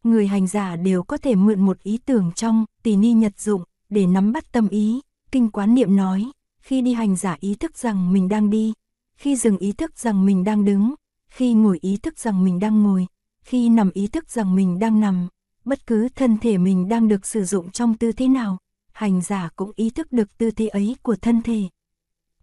Người 0.06 0.28
hành 0.28 0.48
giả 0.48 0.76
đều 0.76 1.04
có 1.04 1.18
thể 1.18 1.36
mượn 1.36 1.62
một 1.62 1.84
ý 1.84 1.98
tưởng 1.98 2.32
trong 2.36 2.66
tỳ 2.84 2.96
ni 2.96 3.14
nhật 3.14 3.40
dụng 3.40 3.64
để 3.90 4.08
nắm 4.08 4.32
bắt 4.32 4.52
tâm 4.52 4.68
ý. 4.68 5.02
Kinh 5.32 5.50
quán 5.50 5.76
niệm 5.76 5.96
nói, 5.96 6.32
khi 6.62 6.82
đi 6.82 6.94
hành 6.94 7.16
giả 7.16 7.38
ý 7.40 7.56
thức 7.56 7.78
rằng 7.78 8.14
mình 8.14 8.28
đang 8.28 8.50
đi, 8.50 8.74
khi 9.18 9.36
dừng 9.36 9.58
ý 9.58 9.72
thức 9.72 10.00
rằng 10.00 10.26
mình 10.26 10.44
đang 10.44 10.66
đứng, 10.66 10.96
khi 11.30 11.54
ngồi 11.54 11.80
ý 11.82 11.98
thức 11.98 12.20
rằng 12.20 12.44
mình 12.44 12.60
đang 12.60 12.84
ngồi, 12.84 13.08
khi 13.42 13.70
nằm 13.70 13.92
ý 13.94 14.08
thức 14.08 14.30
rằng 14.30 14.56
mình 14.56 14.80
đang 14.80 15.00
nằm, 15.00 15.28
bất 15.66 15.88
cứ 15.88 16.10
thân 16.16 16.38
thể 16.38 16.58
mình 16.58 16.90
đang 16.90 17.08
được 17.08 17.26
sử 17.26 17.46
dụng 17.46 17.72
trong 17.72 17.98
tư 17.98 18.12
thế 18.12 18.28
nào, 18.28 18.58
hành 18.94 19.22
giả 19.22 19.50
cũng 19.56 19.72
ý 19.76 19.90
thức 19.90 20.12
được 20.12 20.38
tư 20.38 20.52
thế 20.52 20.68
ấy 20.68 20.96
của 21.02 21.16
thân 21.16 21.42
thể. 21.42 21.62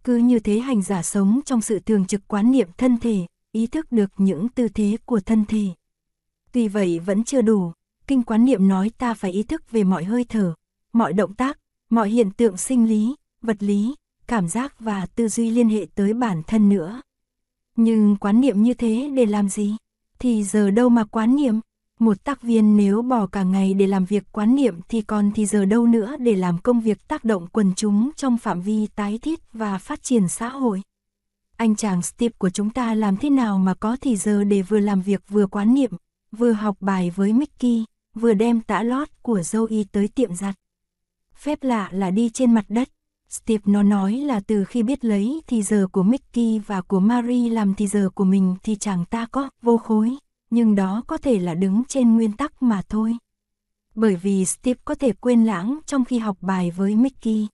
Cứ 0.03 0.17
như 0.17 0.39
thế 0.39 0.59
hành 0.59 0.81
giả 0.81 1.03
sống 1.03 1.39
trong 1.45 1.61
sự 1.61 1.79
thường 1.79 2.05
trực 2.05 2.27
quán 2.27 2.51
niệm 2.51 2.69
thân 2.77 2.97
thể, 2.99 3.25
ý 3.51 3.67
thức 3.67 3.91
được 3.91 4.11
những 4.17 4.49
tư 4.49 4.67
thế 4.67 4.97
của 5.05 5.19
thân 5.19 5.45
thể. 5.45 5.67
Tuy 6.53 6.67
vậy 6.67 6.99
vẫn 6.99 7.23
chưa 7.23 7.41
đủ, 7.41 7.71
kinh 8.07 8.23
quán 8.23 8.45
niệm 8.45 8.67
nói 8.67 8.91
ta 8.97 9.13
phải 9.13 9.31
ý 9.31 9.43
thức 9.43 9.71
về 9.71 9.83
mọi 9.83 10.03
hơi 10.03 10.25
thở, 10.29 10.53
mọi 10.93 11.13
động 11.13 11.33
tác, 11.33 11.59
mọi 11.89 12.09
hiện 12.09 12.31
tượng 12.31 12.57
sinh 12.57 12.89
lý, 12.89 13.15
vật 13.41 13.63
lý, 13.63 13.95
cảm 14.27 14.47
giác 14.47 14.79
và 14.79 15.05
tư 15.05 15.27
duy 15.27 15.49
liên 15.49 15.69
hệ 15.69 15.87
tới 15.95 16.13
bản 16.13 16.43
thân 16.47 16.69
nữa. 16.69 17.01
Nhưng 17.75 18.15
quán 18.15 18.41
niệm 18.41 18.63
như 18.63 18.73
thế 18.73 19.11
để 19.15 19.25
làm 19.25 19.49
gì? 19.49 19.75
Thì 20.19 20.43
giờ 20.43 20.71
đâu 20.71 20.89
mà 20.89 21.03
quán 21.03 21.35
niệm? 21.35 21.59
Một 21.99 22.23
tác 22.23 22.41
viên 22.41 22.77
nếu 22.77 23.01
bỏ 23.01 23.27
cả 23.27 23.43
ngày 23.43 23.73
để 23.73 23.87
làm 23.87 24.05
việc 24.05 24.23
quán 24.31 24.55
niệm 24.55 24.79
thì 24.89 25.01
còn 25.01 25.31
thì 25.35 25.45
giờ 25.45 25.65
đâu 25.65 25.87
nữa 25.87 26.15
để 26.19 26.35
làm 26.35 26.57
công 26.57 26.81
việc 26.81 27.07
tác 27.07 27.23
động 27.23 27.47
quần 27.47 27.73
chúng 27.75 28.09
trong 28.15 28.37
phạm 28.37 28.61
vi 28.61 28.87
tái 28.95 29.19
thiết 29.21 29.39
và 29.53 29.77
phát 29.77 30.03
triển 30.03 30.27
xã 30.27 30.49
hội. 30.49 30.81
Anh 31.57 31.75
chàng 31.75 32.01
Steve 32.01 32.33
của 32.37 32.49
chúng 32.49 32.69
ta 32.69 32.93
làm 32.93 33.17
thế 33.17 33.29
nào 33.29 33.57
mà 33.57 33.73
có 33.73 33.97
thì 34.01 34.17
giờ 34.17 34.43
để 34.43 34.61
vừa 34.61 34.79
làm 34.79 35.01
việc 35.01 35.23
vừa 35.29 35.47
quán 35.47 35.73
niệm, 35.73 35.91
vừa 36.37 36.51
học 36.51 36.77
bài 36.79 37.09
với 37.09 37.33
Mickey, 37.33 37.85
vừa 38.15 38.33
đem 38.33 38.61
tã 38.61 38.83
lót 38.83 39.07
của 39.21 39.39
Zoe 39.39 39.83
tới 39.91 40.07
tiệm 40.07 40.35
giặt. 40.35 40.55
Phép 41.35 41.63
lạ 41.63 41.89
là 41.91 42.11
đi 42.11 42.29
trên 42.29 42.53
mặt 42.53 42.65
đất. 42.69 42.89
Steve 43.29 43.63
nó 43.65 43.83
nói 43.83 44.13
là 44.13 44.39
từ 44.39 44.65
khi 44.65 44.83
biết 44.83 45.05
lấy 45.05 45.41
thì 45.47 45.63
giờ 45.63 45.87
của 45.91 46.03
Mickey 46.03 46.59
và 46.59 46.81
của 46.81 46.99
Marie 46.99 47.49
làm 47.49 47.73
thì 47.73 47.87
giờ 47.87 48.09
của 48.15 48.23
mình 48.23 48.55
thì 48.63 48.75
chẳng 48.75 49.05
ta 49.05 49.25
có 49.25 49.49
vô 49.61 49.77
khối 49.77 50.17
nhưng 50.53 50.75
đó 50.75 51.03
có 51.07 51.17
thể 51.17 51.39
là 51.39 51.53
đứng 51.53 51.83
trên 51.87 52.15
nguyên 52.15 52.31
tắc 52.31 52.63
mà 52.63 52.81
thôi. 52.89 53.17
Bởi 53.95 54.15
vì 54.15 54.45
Steve 54.45 54.79
có 54.85 54.95
thể 54.95 55.13
quên 55.13 55.45
lãng 55.45 55.79
trong 55.85 56.05
khi 56.05 56.17
học 56.17 56.37
bài 56.41 56.71
với 56.71 56.95
Mickey. 56.95 57.47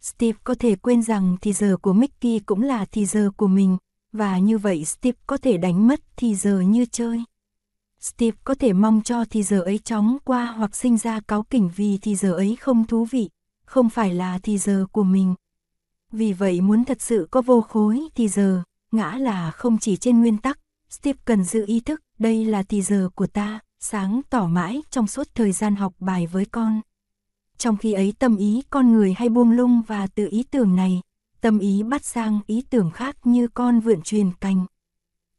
Steve 0.00 0.38
có 0.44 0.54
thể 0.54 0.76
quên 0.76 1.02
rằng 1.02 1.36
thì 1.40 1.52
giờ 1.52 1.76
của 1.82 1.92
Mickey 1.92 2.38
cũng 2.38 2.62
là 2.62 2.84
thì 2.84 3.06
giờ 3.06 3.30
của 3.36 3.46
mình, 3.46 3.76
và 4.12 4.38
như 4.38 4.58
vậy 4.58 4.84
Steve 4.84 5.18
có 5.26 5.36
thể 5.36 5.56
đánh 5.56 5.86
mất 5.86 6.00
thì 6.16 6.34
giờ 6.34 6.60
như 6.60 6.86
chơi. 6.86 7.24
Steve 8.02 8.36
có 8.44 8.54
thể 8.54 8.72
mong 8.72 9.02
cho 9.04 9.24
thì 9.30 9.42
giờ 9.42 9.60
ấy 9.60 9.78
chóng 9.78 10.16
qua 10.24 10.46
hoặc 10.46 10.76
sinh 10.76 10.98
ra 10.98 11.20
cáu 11.20 11.42
kỉnh 11.42 11.70
vì 11.76 11.98
thì 12.02 12.16
giờ 12.16 12.32
ấy 12.32 12.56
không 12.60 12.86
thú 12.86 13.06
vị, 13.10 13.30
không 13.64 13.90
phải 13.90 14.14
là 14.14 14.38
thì 14.42 14.58
giờ 14.58 14.86
của 14.92 15.02
mình. 15.02 15.34
Vì 16.12 16.32
vậy 16.32 16.60
muốn 16.60 16.84
thật 16.84 17.02
sự 17.02 17.28
có 17.30 17.42
vô 17.42 17.60
khối 17.60 18.00
thì 18.14 18.28
giờ, 18.28 18.62
ngã 18.92 19.16
là 19.18 19.50
không 19.50 19.78
chỉ 19.78 19.96
trên 19.96 20.20
nguyên 20.20 20.38
tắc, 20.38 20.58
Steve 20.88 21.18
cần 21.24 21.44
giữ 21.44 21.64
ý 21.66 21.80
thức, 21.80 22.00
đây 22.18 22.44
là 22.44 22.62
thì 22.62 22.82
giờ 22.82 23.08
của 23.14 23.26
ta, 23.26 23.60
sáng 23.80 24.20
tỏ 24.30 24.46
mãi 24.46 24.82
trong 24.90 25.06
suốt 25.06 25.28
thời 25.34 25.52
gian 25.52 25.76
học 25.76 25.94
bài 25.98 26.26
với 26.26 26.44
con. 26.44 26.80
Trong 27.58 27.76
khi 27.76 27.92
ấy 27.92 28.14
tâm 28.18 28.36
ý 28.36 28.62
con 28.70 28.92
người 28.92 29.12
hay 29.12 29.28
buông 29.28 29.50
lung 29.50 29.82
và 29.86 30.06
từ 30.06 30.28
ý 30.30 30.42
tưởng 30.42 30.76
này, 30.76 31.00
tâm 31.40 31.58
ý 31.58 31.82
bắt 31.82 32.04
sang 32.04 32.40
ý 32.46 32.62
tưởng 32.70 32.90
khác 32.90 33.16
như 33.24 33.48
con 33.48 33.80
vượn 33.80 34.02
truyền 34.02 34.32
cành. 34.40 34.66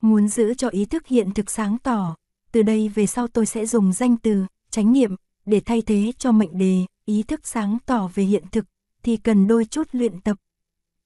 Muốn 0.01 0.27
giữ 0.27 0.53
cho 0.53 0.69
ý 0.69 0.85
thức 0.85 1.07
hiện 1.07 1.33
thực 1.33 1.51
sáng 1.51 1.77
tỏ, 1.77 2.15
từ 2.53 2.61
đây 2.63 2.89
về 2.89 3.05
sau 3.05 3.27
tôi 3.27 3.45
sẽ 3.45 3.65
dùng 3.65 3.93
danh 3.93 4.17
từ, 4.17 4.45
chánh 4.69 4.93
niệm, 4.93 5.15
để 5.45 5.61
thay 5.65 5.81
thế 5.81 6.11
cho 6.17 6.31
mệnh 6.31 6.57
đề, 6.57 6.85
ý 7.05 7.23
thức 7.23 7.47
sáng 7.47 7.77
tỏ 7.85 8.09
về 8.13 8.23
hiện 8.23 8.43
thực, 8.51 8.65
thì 9.03 9.17
cần 9.17 9.47
đôi 9.47 9.65
chút 9.65 9.87
luyện 9.91 10.21
tập. 10.21 10.37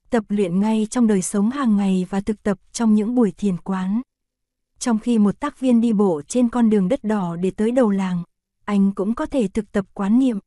Tập 0.09 0.23
luyện 0.29 0.59
ngay 0.59 0.87
trong 0.89 1.07
đời 1.07 1.21
sống 1.21 1.49
hàng 1.49 1.77
ngày 1.77 2.07
và 2.09 2.21
thực 2.21 2.43
tập 2.43 2.59
trong 2.71 2.95
những 2.95 3.15
buổi 3.15 3.31
thiền 3.31 3.57
quán. 3.57 4.01
Trong 4.79 4.99
khi 4.99 5.17
một 5.17 5.39
tác 5.39 5.59
viên 5.59 5.81
đi 5.81 5.93
bộ 5.93 6.21
trên 6.27 6.49
con 6.49 6.69
đường 6.69 6.89
đất 6.89 7.03
đỏ 7.03 7.35
để 7.35 7.51
tới 7.51 7.71
đầu 7.71 7.89
làng, 7.89 8.23
anh 8.65 8.91
cũng 8.91 9.15
có 9.15 9.25
thể 9.25 9.47
thực 9.47 9.71
tập 9.71 9.85
quán 9.93 10.19
niệm. 10.19 10.39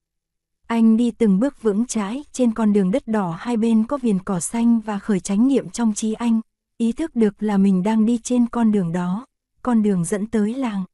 Anh 0.67 0.97
đi 0.97 1.11
từng 1.11 1.41
bước 1.41 1.63
vững 1.63 1.87
chãi 1.87 2.25
trên 2.33 2.55
con 2.55 2.73
đường 2.73 2.91
đất 2.91 3.07
đỏ 3.07 3.37
hai 3.39 3.57
bên 3.57 3.87
có 3.87 3.99
viền 3.99 4.19
cỏ 4.19 4.41
xanh 4.41 4.81
và 4.81 4.99
khởi 4.99 5.21
chánh 5.21 5.49
niệm 5.49 5.71
trong 5.71 5.95
trí 5.95 6.13
anh, 6.13 6.41
ý 6.79 6.93
thức 6.93 7.17
được 7.17 7.43
là 7.43 7.57
mình 7.57 7.83
đang 7.83 8.07
đi 8.07 8.19
trên 8.19 8.47
con 8.47 8.73
đường 8.73 8.93
đó, 8.93 9.27
con 9.63 9.83
đường 9.83 10.05
dẫn 10.05 10.27
tới 10.27 10.55
làng. 10.55 10.85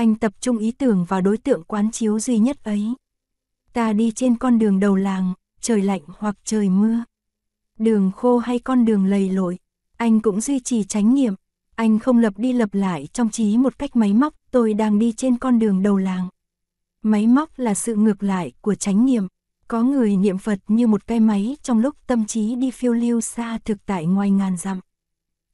Anh 0.00 0.14
tập 0.14 0.32
trung 0.40 0.58
ý 0.58 0.70
tưởng 0.70 1.04
vào 1.04 1.20
đối 1.20 1.38
tượng 1.38 1.64
quán 1.64 1.90
chiếu 1.90 2.20
duy 2.20 2.38
nhất 2.38 2.64
ấy. 2.64 2.94
Ta 3.72 3.92
đi 3.92 4.10
trên 4.10 4.36
con 4.36 4.58
đường 4.58 4.80
đầu 4.80 4.96
làng, 4.96 5.34
trời 5.60 5.82
lạnh 5.82 6.00
hoặc 6.06 6.36
trời 6.44 6.68
mưa. 6.68 7.04
Đường 7.78 8.10
khô 8.16 8.38
hay 8.38 8.58
con 8.58 8.84
đường 8.84 9.06
lầy 9.06 9.30
lội, 9.30 9.58
anh 9.96 10.20
cũng 10.20 10.40
duy 10.40 10.60
trì 10.60 10.84
tránh 10.84 11.14
niệm, 11.14 11.34
anh 11.74 11.98
không 11.98 12.18
lập 12.18 12.32
đi 12.36 12.52
lập 12.52 12.68
lại 12.72 13.08
trong 13.12 13.30
trí 13.30 13.56
một 13.56 13.78
cách 13.78 13.96
máy 13.96 14.14
móc, 14.14 14.34
tôi 14.50 14.74
đang 14.74 14.98
đi 14.98 15.12
trên 15.12 15.38
con 15.38 15.58
đường 15.58 15.82
đầu 15.82 15.96
làng. 15.96 16.28
Máy 17.02 17.26
móc 17.26 17.58
là 17.58 17.74
sự 17.74 17.94
ngược 17.94 18.22
lại 18.22 18.52
của 18.60 18.74
chánh 18.74 19.06
niệm. 19.06 19.26
Có 19.68 19.82
người 19.82 20.16
niệm 20.16 20.38
Phật 20.38 20.58
như 20.68 20.86
một 20.86 21.06
cái 21.06 21.20
máy 21.20 21.56
trong 21.62 21.78
lúc 21.78 21.96
tâm 22.06 22.26
trí 22.26 22.54
đi 22.54 22.70
phiêu 22.70 22.92
lưu 22.92 23.20
xa 23.20 23.58
thực 23.64 23.86
tại 23.86 24.06
ngoài 24.06 24.30
ngàn 24.30 24.56
dặm. 24.56 24.80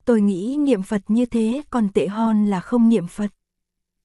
Tôi 0.05 0.21
nghĩ 0.21 0.57
niệm 0.57 0.83
Phật 0.83 1.03
như 1.09 1.27
thế 1.27 1.63
còn 1.71 1.89
tệ 1.89 2.07
hơn 2.07 2.47
là 2.47 2.61
không 2.61 2.89
niệm 2.89 3.07
Phật. 3.07 3.31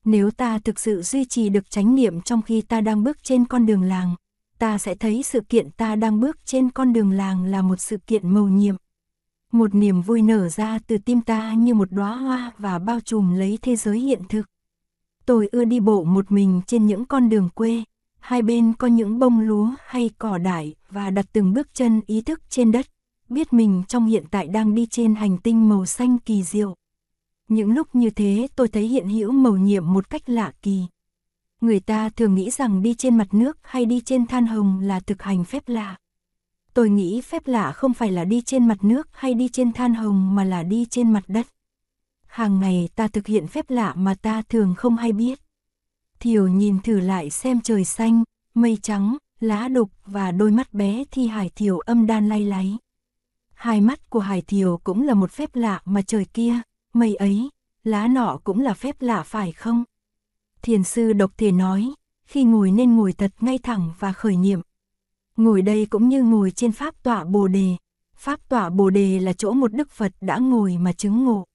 Nếu 0.05 0.31
ta 0.31 0.59
thực 0.59 0.79
sự 0.79 1.01
duy 1.01 1.25
trì 1.25 1.49
được 1.49 1.69
chánh 1.69 1.95
niệm 1.95 2.21
trong 2.21 2.41
khi 2.41 2.61
ta 2.61 2.81
đang 2.81 3.03
bước 3.03 3.23
trên 3.23 3.45
con 3.45 3.65
đường 3.65 3.83
làng, 3.83 4.15
ta 4.59 4.77
sẽ 4.77 4.95
thấy 4.95 5.23
sự 5.23 5.41
kiện 5.41 5.71
ta 5.71 5.95
đang 5.95 6.19
bước 6.19 6.37
trên 6.45 6.69
con 6.69 6.93
đường 6.93 7.11
làng 7.11 7.45
là 7.45 7.61
một 7.61 7.79
sự 7.79 7.97
kiện 7.97 8.29
mầu 8.29 8.47
nhiệm 8.47 8.75
một 9.51 9.75
niềm 9.75 10.01
vui 10.01 10.21
nở 10.21 10.49
ra 10.49 10.79
từ 10.87 10.97
tim 10.97 11.21
ta 11.21 11.53
như 11.53 11.73
một 11.73 11.91
đóa 11.91 12.15
hoa 12.15 12.51
và 12.57 12.79
bao 12.79 12.99
trùm 12.99 13.33
lấy 13.33 13.59
thế 13.61 13.75
giới 13.75 13.99
hiện 13.99 14.21
thực. 14.29 14.45
Tôi 15.25 15.49
ưa 15.51 15.65
đi 15.65 15.79
bộ 15.79 16.03
một 16.03 16.31
mình 16.31 16.61
trên 16.67 16.85
những 16.85 17.05
con 17.05 17.29
đường 17.29 17.49
quê, 17.55 17.83
hai 18.19 18.41
bên 18.41 18.73
có 18.73 18.87
những 18.87 19.19
bông 19.19 19.39
lúa 19.39 19.69
hay 19.85 20.09
cỏ 20.17 20.37
đại 20.37 20.75
và 20.89 21.09
đặt 21.09 21.25
từng 21.33 21.53
bước 21.53 21.73
chân 21.73 22.01
ý 22.07 22.21
thức 22.21 22.41
trên 22.49 22.71
đất, 22.71 22.85
biết 23.29 23.53
mình 23.53 23.83
trong 23.87 24.05
hiện 24.05 24.23
tại 24.31 24.47
đang 24.47 24.75
đi 24.75 24.85
trên 24.85 25.15
hành 25.15 25.37
tinh 25.37 25.69
màu 25.69 25.85
xanh 25.85 26.17
kỳ 26.17 26.43
diệu. 26.43 26.75
Những 27.51 27.73
lúc 27.73 27.95
như 27.95 28.09
thế 28.09 28.47
tôi 28.55 28.67
thấy 28.67 28.87
hiện 28.87 29.09
hữu 29.09 29.31
màu 29.31 29.57
nhiệm 29.57 29.93
một 29.93 30.09
cách 30.09 30.29
lạ 30.29 30.51
kỳ. 30.61 30.81
Người 31.61 31.79
ta 31.79 32.09
thường 32.09 32.35
nghĩ 32.35 32.49
rằng 32.49 32.81
đi 32.81 32.93
trên 32.93 33.17
mặt 33.17 33.33
nước 33.33 33.57
hay 33.61 33.85
đi 33.85 34.01
trên 34.05 34.27
than 34.27 34.45
hồng 34.45 34.79
là 34.79 34.99
thực 34.99 35.21
hành 35.23 35.43
phép 35.43 35.63
lạ. 35.67 35.97
Tôi 36.73 36.89
nghĩ 36.89 37.21
phép 37.21 37.47
lạ 37.47 37.71
không 37.71 37.93
phải 37.93 38.11
là 38.11 38.25
đi 38.25 38.41
trên 38.41 38.67
mặt 38.67 38.83
nước 38.83 39.07
hay 39.11 39.33
đi 39.33 39.49
trên 39.49 39.73
than 39.73 39.93
hồng 39.93 40.35
mà 40.35 40.43
là 40.43 40.63
đi 40.63 40.85
trên 40.89 41.13
mặt 41.13 41.23
đất. 41.27 41.47
Hàng 42.27 42.59
ngày 42.59 42.89
ta 42.95 43.07
thực 43.07 43.27
hiện 43.27 43.47
phép 43.47 43.69
lạ 43.69 43.93
mà 43.93 44.15
ta 44.15 44.41
thường 44.49 44.75
không 44.77 44.97
hay 44.97 45.11
biết. 45.11 45.39
Thiều 46.19 46.47
nhìn 46.47 46.79
thử 46.79 46.99
lại 46.99 47.29
xem 47.29 47.61
trời 47.61 47.85
xanh, 47.85 48.23
mây 48.53 48.77
trắng, 48.81 49.17
lá 49.39 49.67
đục 49.67 49.91
và 50.05 50.31
đôi 50.31 50.51
mắt 50.51 50.73
bé 50.73 51.03
thi 51.11 51.27
Hải 51.27 51.49
Thiều 51.49 51.79
âm 51.79 52.07
đan 52.07 52.29
lay 52.29 52.45
láy. 52.45 52.77
Hai 53.53 53.81
mắt 53.81 54.09
của 54.09 54.19
Hải 54.19 54.41
Thiều 54.41 54.79
cũng 54.83 55.01
là 55.03 55.13
một 55.13 55.31
phép 55.31 55.55
lạ 55.55 55.81
mà 55.85 56.01
trời 56.01 56.25
kia, 56.25 56.61
mây 56.93 57.15
ấy, 57.15 57.49
lá 57.83 58.07
nọ 58.07 58.39
cũng 58.43 58.59
là 58.59 58.73
phép 58.73 58.95
lạ 59.01 59.23
phải 59.23 59.51
không? 59.51 59.83
Thiền 60.61 60.83
sư 60.83 61.13
độc 61.13 61.31
thể 61.37 61.51
nói, 61.51 61.93
khi 62.23 62.43
ngồi 62.43 62.71
nên 62.71 62.95
ngồi 62.95 63.13
thật 63.13 63.31
ngay 63.39 63.57
thẳng 63.57 63.91
và 63.99 64.13
khởi 64.13 64.37
niệm, 64.37 64.61
Ngồi 65.37 65.61
đây 65.61 65.85
cũng 65.85 66.09
như 66.09 66.23
ngồi 66.23 66.51
trên 66.51 66.71
pháp 66.71 67.03
tọa 67.03 67.23
Bồ 67.23 67.47
đề. 67.47 67.75
Pháp 68.15 68.49
tọa 68.49 68.69
Bồ 68.69 68.89
đề 68.89 69.19
là 69.19 69.33
chỗ 69.33 69.53
một 69.53 69.73
Đức 69.73 69.91
Phật 69.91 70.11
đã 70.21 70.37
ngồi 70.37 70.77
mà 70.77 70.93
chứng 70.93 71.25
ngộ. 71.25 71.45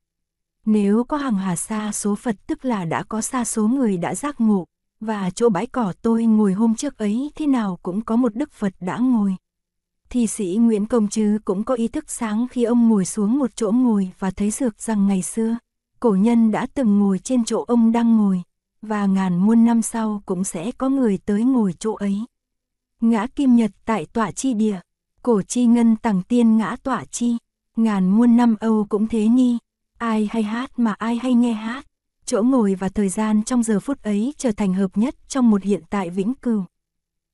Nếu 0.65 1.05
có 1.05 1.17
hàng 1.17 1.35
hà 1.35 1.57
xa 1.57 1.93
số 1.93 2.15
Phật 2.15 2.37
tức 2.47 2.65
là 2.65 2.85
đã 2.85 3.03
có 3.03 3.21
xa 3.21 3.45
số 3.45 3.69
người 3.69 3.97
đã 3.97 4.15
giác 4.15 4.41
ngộ, 4.41 4.65
và 5.01 5.31
chỗ 5.31 5.49
bãi 5.49 5.67
cỏ 5.67 5.93
tôi 6.03 6.25
ngồi 6.25 6.53
hôm 6.53 6.75
trước 6.75 6.99
ấy 6.99 7.31
thế 7.35 7.47
nào 7.47 7.79
cũng 7.83 8.01
có 8.01 8.17
một 8.17 8.35
Đức 8.35 8.53
Phật 8.53 8.73
đã 8.81 8.99
ngồi. 8.99 9.37
Thi 10.11 10.27
sĩ 10.27 10.57
Nguyễn 10.61 10.87
Công 10.87 11.09
Trứ 11.09 11.39
cũng 11.45 11.65
có 11.65 11.75
ý 11.75 11.89
thức 11.89 12.11
sáng 12.11 12.47
khi 12.51 12.65
ông 12.65 12.89
ngồi 12.89 13.05
xuống 13.05 13.39
một 13.39 13.57
chỗ 13.57 13.73
ngồi 13.73 14.11
và 14.19 14.31
thấy 14.31 14.51
dược 14.51 14.81
rằng 14.81 15.07
ngày 15.07 15.23
xưa, 15.23 15.59
cổ 16.01 16.11
nhân 16.15 16.51
đã 16.51 16.67
từng 16.75 16.99
ngồi 16.99 17.19
trên 17.19 17.45
chỗ 17.45 17.65
ông 17.69 17.93
đang 17.93 18.17
ngồi, 18.17 18.43
và 18.83 19.07
ngàn 19.07 19.37
muôn 19.37 19.65
năm 19.65 19.83
sau 19.83 20.23
cũng 20.27 20.45
sẽ 20.45 20.73
có 20.73 20.89
người 20.89 21.19
tới 21.27 21.45
ngồi 21.45 21.75
chỗ 21.79 21.95
ấy. 21.95 22.25
Ngã 23.01 23.27
kim 23.27 23.57
nhật 23.57 23.71
tại 23.85 24.07
tọa 24.13 24.31
chi 24.31 24.55
địa, 24.55 24.81
cổ 25.23 25.43
chi 25.43 25.67
ngân 25.67 25.97
tàng 25.97 26.23
tiên 26.23 26.57
ngã 26.57 26.77
tọa 26.83 27.05
chi, 27.05 27.37
ngàn 27.77 28.09
muôn 28.09 28.37
năm 28.37 28.57
Âu 28.61 28.87
cũng 28.89 29.09
thế 29.09 29.29
nhi, 29.29 29.59
ai 29.99 30.29
hay 30.31 30.43
hát 30.43 30.79
mà 30.79 30.93
ai 30.93 31.17
hay 31.17 31.35
nghe 31.35 31.53
hát, 31.53 31.87
chỗ 32.25 32.43
ngồi 32.43 32.75
và 32.75 32.89
thời 32.89 33.09
gian 33.09 33.45
trong 33.45 33.63
giờ 33.63 33.81
phút 33.81 34.03
ấy 34.03 34.35
trở 34.39 34.53
thành 34.53 34.75
hợp 34.75 34.91
nhất 34.95 35.15
trong 35.29 35.51
một 35.51 35.63
hiện 35.63 35.83
tại 35.91 36.11
vĩnh 36.11 36.35
cửu. 36.35 36.65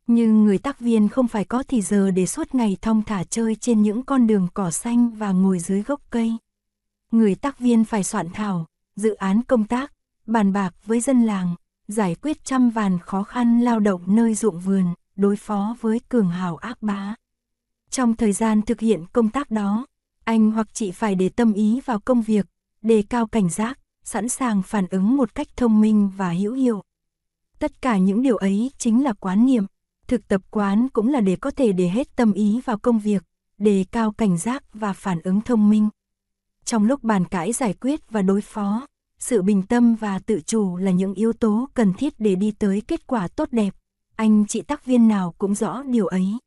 Nhưng 0.07 0.45
người 0.45 0.59
tác 0.59 0.81
viên 0.81 1.09
không 1.09 1.29
phải 1.29 1.45
có 1.45 1.63
thì 1.69 1.83
giờ 1.83 2.11
để 2.11 2.27
suốt 2.27 2.55
ngày 2.55 2.77
thong 2.83 3.03
thả 3.03 3.25
chơi 3.25 3.55
trên 3.57 3.83
những 3.83 4.03
con 4.03 4.27
đường 4.27 4.49
cỏ 4.55 4.71
xanh 4.71 5.11
và 5.11 5.33
ngồi 5.33 5.59
dưới 5.59 5.83
gốc 5.83 6.01
cây. 6.11 6.37
người 7.11 7.35
tác 7.35 7.59
viên 7.59 7.85
phải 7.85 8.05
soạn 8.05 8.29
thảo, 8.35 8.67
dự 8.97 9.15
án 9.15 9.43
công 9.43 9.65
tác, 9.65 9.93
bàn 10.27 10.53
bạc 10.53 10.75
với 10.87 11.01
dân 11.01 11.23
làng, 11.23 11.55
giải 11.89 12.15
quyết 12.15 12.45
trăm 12.45 12.71
vàn 12.71 12.99
khó 12.99 13.23
khăn 13.23 13.61
lao 13.61 13.81
động 13.81 14.03
nơi 14.07 14.35
ruộng 14.35 14.61
vườn, 14.61 14.85
đối 15.17 15.37
phó 15.37 15.77
với 15.81 16.01
cường 16.09 16.29
hào 16.29 16.57
ác 16.57 16.83
bá. 16.83 17.15
Trong 17.91 18.17
thời 18.17 18.33
gian 18.33 18.63
thực 18.63 18.81
hiện 18.81 19.05
công 19.13 19.29
tác 19.31 19.51
đó, 19.51 19.87
anh 20.25 20.51
hoặc 20.51 20.75
chị 20.75 20.91
phải 20.91 21.15
để 21.15 21.29
tâm 21.29 21.53
ý 21.53 21.81
vào 21.85 22.01
công 22.01 22.23
việc, 22.23 22.47
đề 22.83 23.03
cao 23.03 23.27
cảnh 23.27 23.51
giác, 23.51 23.79
sẵn 24.05 24.29
sàng 24.29 24.63
phản 24.63 24.87
ứng 24.91 25.17
một 25.17 25.35
cách 25.35 25.49
thông 25.57 25.81
minh 25.81 26.11
và 26.17 26.31
hữu 26.33 26.53
hiệu. 26.53 26.83
Tất 27.59 27.83
cả 27.83 27.99
những 27.99 28.23
điều 28.23 28.37
ấy 28.37 28.71
chính 28.79 29.05
là 29.05 29.13
quán 29.13 29.47
niệm, 29.47 29.67
thực 30.09 30.29
tập 30.29 30.43
quán 30.51 30.89
cũng 30.93 31.09
là 31.09 31.21
để 31.21 31.37
có 31.37 31.51
thể 31.51 31.73
để 31.73 31.89
hết 31.89 32.17
tâm 32.17 32.33
ý 32.33 32.61
vào 32.65 32.79
công 32.79 32.99
việc, 32.99 33.23
đề 33.59 33.85
cao 33.93 34.13
cảnh 34.13 34.39
giác 34.39 34.65
và 34.75 34.93
phản 34.93 35.21
ứng 35.21 35.41
thông 35.41 35.71
minh. 35.71 35.89
Trong 36.65 36.85
lúc 36.85 37.05
bàn 37.05 37.25
cãi 37.25 37.53
giải 37.53 37.75
quyết 37.81 38.11
và 38.11 38.23
đối 38.23 38.41
phó, 38.41 38.87
sự 39.19 39.43
bình 39.43 39.63
tâm 39.63 39.95
và 39.95 40.19
tự 40.19 40.41
chủ 40.47 40.77
là 40.77 40.91
những 40.91 41.15
yếu 41.15 41.33
tố 41.33 41.69
cần 41.75 41.93
thiết 41.95 42.15
để 42.19 42.35
đi 42.35 42.51
tới 42.51 42.83
kết 42.89 43.07
quả 43.07 43.29
tốt 43.29 43.49
đẹp. 43.53 43.75
Anh 44.17 44.47
chị 44.47 44.63
tác 44.63 44.85
viên 44.85 45.09
nào 45.09 45.35
cũng 45.39 45.55
rõ 45.55 45.83
điều 45.83 46.07
ấy. 46.07 46.39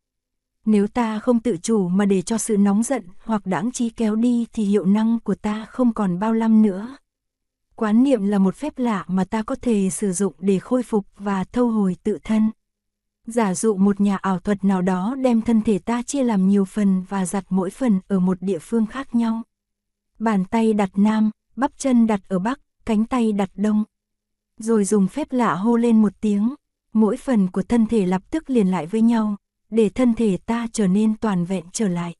Nếu 0.65 0.87
ta 0.87 1.19
không 1.19 1.39
tự 1.39 1.57
chủ 1.57 1.87
mà 1.87 2.05
để 2.05 2.21
cho 2.21 2.37
sự 2.37 2.57
nóng 2.57 2.83
giận 2.83 3.03
hoặc 3.23 3.45
đáng 3.45 3.71
trí 3.71 3.89
kéo 3.89 4.15
đi 4.15 4.45
thì 4.53 4.63
hiệu 4.63 4.85
năng 4.85 5.19
của 5.19 5.35
ta 5.35 5.65
không 5.65 5.93
còn 5.93 6.19
bao 6.19 6.33
lăm 6.33 6.61
nữa. 6.61 6.97
Quán 7.75 8.03
niệm 8.03 8.25
là 8.25 8.37
một 8.37 8.55
phép 8.55 8.79
lạ 8.79 9.05
mà 9.07 9.25
ta 9.25 9.43
có 9.43 9.55
thể 9.61 9.89
sử 9.89 10.11
dụng 10.11 10.33
để 10.39 10.59
khôi 10.59 10.83
phục 10.83 11.05
và 11.17 11.43
thâu 11.43 11.71
hồi 11.71 11.95
tự 12.03 12.17
thân. 12.23 12.51
Giả 13.27 13.53
dụ 13.53 13.75
một 13.75 14.01
nhà 14.01 14.17
ảo 14.17 14.39
thuật 14.39 14.63
nào 14.63 14.81
đó 14.81 15.15
đem 15.15 15.41
thân 15.41 15.61
thể 15.61 15.79
ta 15.79 16.01
chia 16.01 16.23
làm 16.23 16.47
nhiều 16.47 16.65
phần 16.65 17.03
và 17.09 17.25
giặt 17.25 17.45
mỗi 17.49 17.69
phần 17.69 17.99
ở 18.07 18.19
một 18.19 18.37
địa 18.41 18.59
phương 18.59 18.85
khác 18.85 19.15
nhau. 19.15 19.41
Bàn 20.19 20.45
tay 20.45 20.73
đặt 20.73 20.89
nam, 20.95 21.31
bắp 21.55 21.71
chân 21.77 22.07
đặt 22.07 22.21
ở 22.27 22.39
bắc, 22.39 22.59
cánh 22.85 23.05
tay 23.05 23.31
đặt 23.31 23.49
đông. 23.55 23.83
Rồi 24.59 24.85
dùng 24.85 25.07
phép 25.07 25.27
lạ 25.31 25.55
hô 25.55 25.77
lên 25.77 26.01
một 26.01 26.13
tiếng, 26.21 26.55
mỗi 26.93 27.17
phần 27.17 27.51
của 27.51 27.61
thân 27.61 27.85
thể 27.85 28.05
lập 28.05 28.21
tức 28.31 28.49
liền 28.49 28.67
lại 28.67 28.85
với 28.85 29.01
nhau, 29.01 29.35
để 29.69 29.89
thân 29.89 30.13
thể 30.13 30.37
ta 30.45 30.67
trở 30.71 30.87
nên 30.87 31.17
toàn 31.17 31.45
vẹn 31.45 31.63
trở 31.71 31.87
lại. 31.87 32.15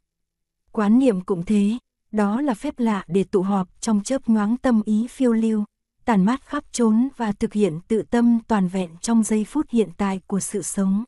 Quán 0.72 1.00
niệm 1.00 1.22
cũng 1.22 1.44
thế, 1.46 1.78
đó 2.12 2.42
là 2.42 2.54
phép 2.54 2.74
lạ 2.78 3.04
để 3.08 3.24
tụ 3.24 3.42
họp 3.42 3.82
trong 3.82 4.04
chớp 4.04 4.30
nhoáng 4.30 4.58
tâm 4.58 4.82
ý 4.86 5.08
phiêu 5.08 5.34
lưu, 5.34 5.64
tản 6.06 6.26
mát 6.26 6.42
khắp 6.46 6.64
trốn 6.72 7.10
và 7.18 7.32
thực 7.32 7.54
hiện 7.54 7.80
tự 7.88 8.02
tâm 8.02 8.40
toàn 8.48 8.68
vẹn 8.68 8.90
trong 9.02 9.24
giây 9.24 9.46
phút 9.46 9.66
hiện 9.70 9.90
tại 9.98 10.22
của 10.28 10.40
sự 10.40 10.62
sống. 10.62 11.04